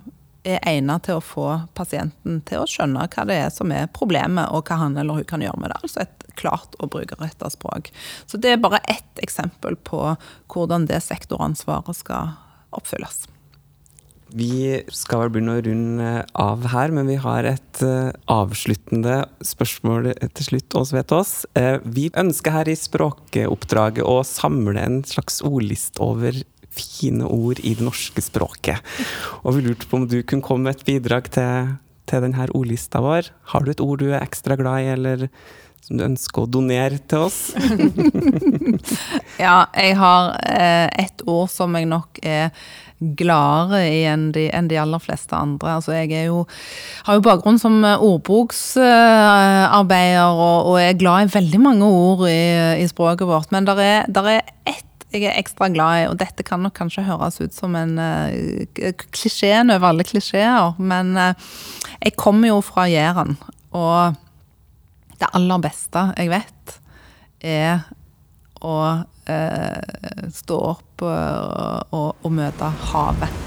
er 0.47 0.63
egnet 0.63 1.03
til 1.03 1.19
å 1.19 1.23
få 1.23 1.47
pasienten 1.75 2.39
til 2.47 2.63
å 2.63 2.69
skjønne 2.69 3.09
hva 3.11 3.25
det 3.27 3.39
er 3.41 3.51
som 3.51 3.71
er 3.75 3.91
problemet, 3.91 4.47
og 4.55 4.67
hva 4.67 4.79
han 4.85 4.95
eller 4.99 5.19
hun 5.19 5.27
kan 5.27 5.43
gjøre 5.43 5.59
med 5.59 5.73
det. 5.73 5.81
Altså 5.83 6.05
et 6.05 6.25
klart 6.39 6.79
og 6.79 6.93
brukerrettet 6.95 7.57
språk. 7.57 7.91
Så 8.25 8.39
det 8.39 8.55
er 8.55 8.63
bare 8.63 8.79
ett 8.87 9.19
eksempel 9.23 9.75
på 9.75 10.15
hvordan 10.51 10.87
det 10.87 11.03
sektoransvaret 11.03 11.99
skal 11.99 12.37
oppfylles. 12.71 13.25
Vi 14.33 14.81
skal 14.93 15.23
vel 15.23 15.33
begynne 15.33 15.57
å 15.59 15.63
runde 15.65 16.11
av 16.41 16.65
her, 16.73 16.93
men 16.95 17.05
vi 17.09 17.19
har 17.21 17.45
et 17.45 17.83
uh, 17.85 18.09
avsluttende 18.31 19.19
spørsmål 19.45 20.09
til 20.33 20.47
slutt, 20.47 20.77
Ås 20.79 20.93
vet 20.95 21.13
oss. 21.13 21.33
vi 21.85 22.09
ønsker 22.17 22.55
her 22.55 22.71
i 22.71 22.77
Språkoppdraget 22.77 24.05
å 24.05 24.23
samle 24.25 24.81
en 24.81 25.03
slags 25.05 25.41
ordliste 25.45 26.01
over 26.01 26.41
fine 26.73 27.25
ord 27.29 27.61
i 27.61 27.75
det 27.77 27.85
norske 27.85 28.23
språket. 28.23 28.81
Og 29.43 29.57
vi 29.57 29.67
lurte 29.67 29.89
på 29.89 29.99
om 29.99 30.07
du 30.09 30.21
kunne 30.23 30.45
komme 30.45 30.67
med 30.67 30.79
et 30.79 30.87
bidrag 30.87 31.29
til, 31.33 31.75
til 32.09 32.25
denne 32.25 32.47
ordlista 32.57 33.03
vår. 33.03 33.29
Har 33.53 33.65
du 33.65 33.73
et 33.73 33.83
ord 33.83 34.01
du 34.01 34.09
er 34.11 34.23
ekstra 34.23 34.57
glad 34.59 34.85
i, 34.85 34.89
eller 34.95 35.27
som 35.83 35.99
du 35.99 36.05
ønsker 36.05 36.43
å 36.43 36.47
donere 36.47 36.97
til 37.11 37.25
oss? 37.27 37.51
ja, 39.43 39.67
jeg 39.75 39.97
har 39.99 40.31
eh, 40.47 40.87
et 41.03 41.21
ord 41.27 41.51
som 41.51 41.75
jeg 41.75 41.83
nok 41.91 42.19
er 42.23 42.55
gladere 43.19 43.91
i 43.91 44.07
enn 44.07 44.31
de, 44.35 44.49
enn 44.55 44.67
de, 44.71 44.77
aller 44.79 44.99
fleste 45.03 45.35
andre. 45.35 45.75
Altså, 45.77 45.91
jeg 45.97 46.25
jo, 46.29 46.45
har 47.07 47.13
jo 47.17 47.25
bakgrunn 47.25 47.59
som 47.59 47.83
ordboksarbeider 47.83 50.29
og, 50.31 50.65
og, 50.71 50.77
er 50.79 50.99
glad 50.99 51.23
i 51.25 51.33
veldig 51.35 51.59
mange 51.65 51.83
ord 51.83 52.29
i, 52.29 52.31
i 52.79 52.87
språket 52.87 53.27
vårt. 53.27 53.51
Men 53.51 53.65
der 53.67 53.77
er, 53.83 54.05
der 54.07 54.23
er 54.37 54.41
ett 54.69 54.85
jeg 55.13 55.29
er 55.29 55.37
ekstra 55.37 55.69
glad 55.69 55.93
i, 55.99 56.09
og 56.09 56.17
dette 56.17 56.41
kan 56.41 56.57
nok 56.65 56.73
kanskje 56.73 57.05
høres 57.05 57.37
ut 57.37 57.53
som 57.53 57.77
en 57.77 58.01
uh, 58.01 58.33
klisjeen 59.13 59.69
over 59.69 59.91
alle 59.91 60.01
klisjeer, 60.09 60.73
men 60.81 61.13
uh, 61.13 61.37
jeg 61.99 62.17
kommer 62.17 62.49
jo 62.49 62.57
fra 62.65 62.89
Jæren, 62.89 63.37
og 63.77 64.17
det 65.23 65.31
aller 65.37 65.63
beste 65.63 66.07
jeg 66.17 66.31
vet, 66.33 66.77
er 67.43 67.83
å 68.63 68.77
eh, 69.27 70.27
stå 70.31 70.59
opp 70.73 71.03
og, 71.03 71.89
og, 71.91 72.09
og, 72.23 72.29
møte 72.31 72.69
havet. 72.91 73.41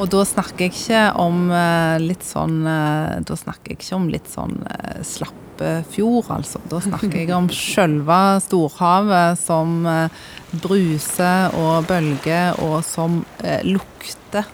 Og 0.00 0.08
da 0.10 0.22
snakker 0.24 0.66
jeg 0.66 0.74
ikke 0.74 1.02
om 1.20 1.50
eh, 1.52 1.98
litt 2.00 2.24
sånn 2.24 2.62
eh, 2.64 3.18
Da 3.26 3.36
snakker 3.36 3.74
jeg 3.74 3.80
ikke 3.82 3.98
om 3.98 4.06
litt 4.08 4.30
sånn 4.32 4.56
eh, 4.64 5.02
slappe 5.04 5.72
fjord, 5.92 6.30
altså. 6.32 6.62
Da 6.72 6.80
snakker 6.80 7.18
jeg 7.20 7.34
om 7.36 7.50
sjølve 7.66 8.20
storhavet 8.46 9.42
som 9.42 9.84
eh, 9.90 10.22
bruser 10.62 11.52
og 11.60 11.90
bølger, 11.90 12.56
og 12.64 12.80
som 12.86 13.22
eh, 13.44 13.60
lukter 13.66 14.48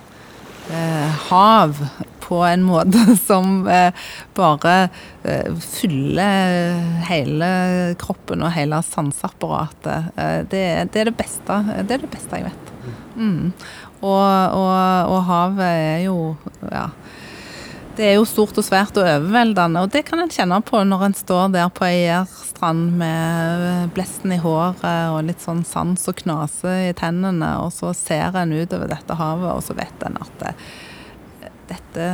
hav 1.29 1.79
på 2.27 2.43
en 2.45 2.65
måte 2.67 3.17
som 3.29 3.67
eh, 3.69 3.93
bare 4.35 4.77
eh, 5.23 5.55
fyller 5.63 6.81
hele 7.07 7.51
kroppen 8.01 8.43
og 8.43 8.55
hele 8.57 8.83
sanseapparatet. 8.83 10.13
Eh, 10.17 10.39
det, 10.51 10.65
det, 10.93 11.03
er 11.05 11.13
det 11.13 11.19
beste. 11.19 11.61
Det 11.87 11.99
er 11.99 12.07
det 12.07 12.13
beste 12.13 12.41
jeg 12.41 12.51
vet. 12.51 12.73
Mm. 13.17 13.53
Og, 14.03 14.11
og, 14.13 14.73
og, 15.09 15.21
havet 15.25 15.67
er 15.67 16.01
jo 16.05 16.17
ja, 16.69 16.91
det 17.97 18.05
er 18.11 18.19
jo 18.19 18.27
stort 18.29 18.59
og 18.61 18.65
svært 18.67 18.99
og 19.01 19.07
overveldende, 19.07 19.81
og 19.81 19.93
det 19.95 20.03
kan 20.05 20.21
en 20.21 20.33
kjenne 20.33 20.59
på 20.69 20.83
når 20.85 21.07
en 21.07 21.17
står 21.17 21.55
der 21.55 21.71
på 21.73 21.87
ei 21.89 22.03
jærstrand 22.03 22.99
med 23.01 23.95
blesten 23.97 24.35
i 24.37 24.41
håret 24.43 24.85
og 25.15 25.23
litt 25.25 25.41
sånn 25.41 25.65
sans 25.65 26.05
og 26.13 26.19
knase 26.21 26.75
i 26.91 26.93
tennene, 26.99 27.55
og 27.65 27.73
så 27.73 27.95
ser 27.97 28.37
en 28.37 28.53
utover 28.53 28.93
dette 28.93 29.17
havet, 29.17 29.49
og 29.49 29.65
så 29.65 29.79
vet 29.79 30.05
en 30.05 30.21
at 30.21 30.37
det, 30.43 30.53
dette 31.69 32.07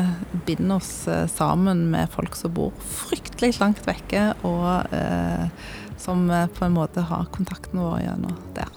binder 0.46 0.76
oss 0.76 1.08
eh, 1.08 1.26
sammen 1.26 1.90
med 1.90 2.10
folk 2.12 2.36
som 2.38 2.54
bor 2.54 2.72
fryktelig 2.78 3.56
langt 3.60 3.82
vekke, 3.86 4.32
og 4.48 4.94
eh, 4.94 5.46
som 6.00 6.30
eh, 6.30 6.48
på 6.52 6.64
en 6.66 6.76
måte 6.76 7.04
har 7.08 7.28
kontakten 7.34 7.82
vår 7.82 8.00
gjennom 8.04 8.38
der. 8.56 8.70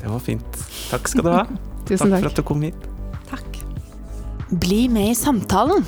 Det 0.00 0.08
var 0.08 0.22
fint. 0.24 0.62
Takk 0.90 1.08
skal 1.12 1.26
du 1.26 1.32
ha. 1.34 1.46
Tusen 1.88 2.10
takk. 2.10 2.20
takk 2.20 2.22
for 2.22 2.30
at 2.30 2.38
du 2.38 2.44
kom 2.50 2.62
hit. 2.64 2.86
Takk. 3.30 3.60
Bli 4.50 4.84
med 4.92 5.12
i 5.12 5.18
samtalen. 5.18 5.84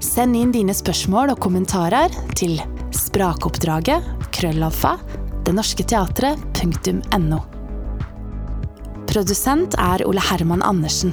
Send 0.00 0.36
inn 0.38 0.52
dine 0.54 0.74
spørsmål 0.74 1.34
og 1.34 1.42
kommentarer 1.44 2.12
til 2.38 2.56
sprakoppdraget 2.96 4.30
krøllalfa 4.32 4.96
denorsketeatret.no. 5.44 7.40
Produsent 9.10 9.74
er 9.82 10.06
Ole 10.06 10.22
Herman 10.22 10.62
Andersen. 10.62 11.12